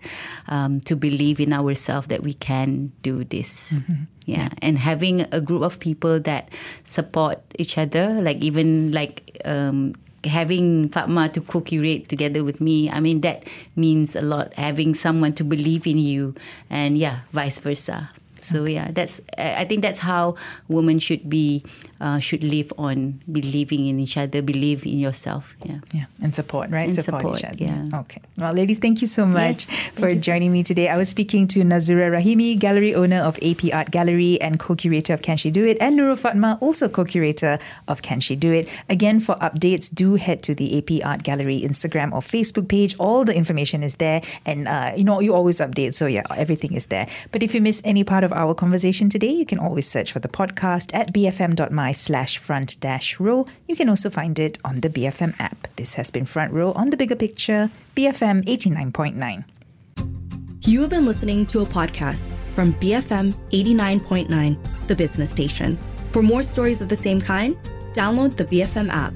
um, 0.49 0.81
to 0.81 0.97
believe 0.97 1.41
in 1.41 1.53
ourselves 1.53 2.09
that 2.09 2.23
we 2.23 2.35
can 2.35 2.93
do 3.03 3.25
this. 3.25 3.81
Yeah. 4.25 4.51
and 4.63 4.79
having 4.79 5.27
a 5.33 5.41
group 5.41 5.63
of 5.63 5.81
people 5.81 6.21
that 6.21 6.49
support 6.85 7.43
each 7.59 7.77
other, 7.77 8.23
like 8.23 8.39
even 8.39 8.93
like 8.93 9.41
um, 9.45 9.95
having 10.25 10.89
Fatma 10.91 11.29
to 11.31 11.41
co-curate 11.41 12.09
together 12.09 12.45
with 12.45 12.61
me. 12.61 12.89
I 12.89 13.01
mean 13.01 13.23
that 13.23 13.45
means 13.75 14.15
a 14.15 14.23
lot. 14.23 14.55
Having 14.55 14.95
someone 14.95 15.33
to 15.35 15.45
believe 15.45 15.87
in 15.87 15.99
you, 15.99 16.35
and 16.71 16.97
yeah, 16.97 17.27
vice 17.33 17.59
versa. 17.59 18.11
So 18.43 18.65
yeah, 18.65 18.91
that's 18.93 19.21
I 19.39 19.65
think 19.65 19.83
that's 19.83 19.99
how 19.99 20.37
women 20.69 20.99
should 20.99 21.29
be 21.29 21.65
uh, 22.03 22.19
should 22.19 22.43
live 22.43 22.73
on 22.77 23.23
believing 23.31 23.87
in 23.87 24.01
each 24.01 24.17
other, 24.17 24.43
believe 24.43 24.85
in 24.85 24.99
yourself. 24.99 25.55
Yeah. 25.65 25.79
Yeah, 25.93 26.05
and 26.21 26.35
support, 26.35 26.71
right? 26.71 26.87
And 26.87 26.95
support, 26.95 27.39
each 27.39 27.45
other. 27.45 27.57
yeah. 27.65 28.01
Okay. 28.01 28.21
Well, 28.39 28.53
ladies, 28.53 28.81
thank 28.81 29.01
you 29.01 29.07
so 29.07 29.25
much 29.25 29.67
for 29.95 30.13
joining 30.15 30.51
me 30.51 30.65
today. 30.65 30.89
I 30.89 30.97
was 30.97 31.09
speaking 31.09 31.47
to 31.49 31.61
Nazura 31.61 32.11
Rahime, 32.11 32.59
gallery 32.59 32.95
owner 32.95 33.19
of 33.19 33.39
AP 33.41 33.73
Art 33.73 33.93
Gallery 33.93 34.41
and 34.41 34.59
co-curator 34.59 35.15
of 35.15 35.23
Can 35.23 35.37
She 35.37 35.51
Do 35.51 35.65
It, 35.65 35.77
and 35.81 35.99
Nurul 35.99 36.19
Fatma, 36.19 36.59
also 36.61 36.89
co-curator 36.89 37.59
of 37.87 38.03
Can 38.03 38.19
She 38.19 38.35
Do 38.35 38.53
It. 38.53 38.69
Again, 38.89 39.21
for 39.21 39.37
updates, 39.37 39.95
do 39.95 40.17
head 40.17 40.43
to 40.43 40.55
the 40.55 40.79
AP 40.79 41.07
Art 41.07 41.23
Gallery 41.23 41.61
Instagram 41.61 42.13
or 42.13 42.21
Facebook 42.21 42.67
page. 42.69 42.97
All 42.99 43.25
the 43.25 43.35
information 43.35 43.85
is 43.85 43.97
there, 43.97 44.23
and 44.45 44.67
uh, 44.67 44.93
you 44.97 45.05
know 45.05 45.21
you 45.21 45.35
always 45.35 45.61
update, 45.61 45.95
so 45.95 46.07
yeah, 46.07 46.23
everything 46.37 46.73
is 46.73 46.87
there. 46.87 47.07
But 47.31 47.45
if 47.45 47.55
you 47.55 47.61
miss 47.61 47.81
any 47.85 48.03
part 48.03 48.25
of 48.33 48.39
our 48.39 48.55
conversation 48.55 49.09
today, 49.09 49.31
you 49.31 49.47
can 49.47 49.59
always 49.59 49.87
search 49.87 50.13
for 50.13 50.19
the 50.19 50.29
podcast 50.29 50.95
at 50.95 51.13
bfm.my 51.13 51.93
slash 51.93 52.39
front 52.39 52.81
dash 52.81 53.21
row. 53.21 53.47
You 53.69 53.77
can 53.77 53.89
also 53.89 54.11
find 54.11 54.39
it 54.39 54.59
on 54.65 54.77
the 54.77 54.89
BFM 54.89 55.39
app. 55.39 55.69
This 55.77 55.95
has 55.95 56.11
been 56.11 56.25
Front 56.25 56.53
Row 56.53 56.73
on 56.73 56.91
the 56.91 56.97
Bigger 56.97 57.17
Picture, 57.17 57.71
BFM 57.95 58.45
89.9. 58.45 59.45
You 60.65 60.81
have 60.81 60.91
been 60.91 61.07
listening 61.07 61.45
to 61.47 61.61
a 61.61 61.67
podcast 61.67 62.35
from 62.53 62.73
BFM 62.75 63.35
89.9, 63.51 64.87
the 64.87 64.97
business 64.97 65.31
station. 65.31 65.79
For 66.11 66.23
more 66.23 66.43
stories 66.43 66.81
of 66.81 66.89
the 66.89 66.97
same 66.97 67.21
kind, 67.21 67.57
download 67.93 68.37
the 68.37 68.45
BFM 68.45 68.89
app. 68.91 69.13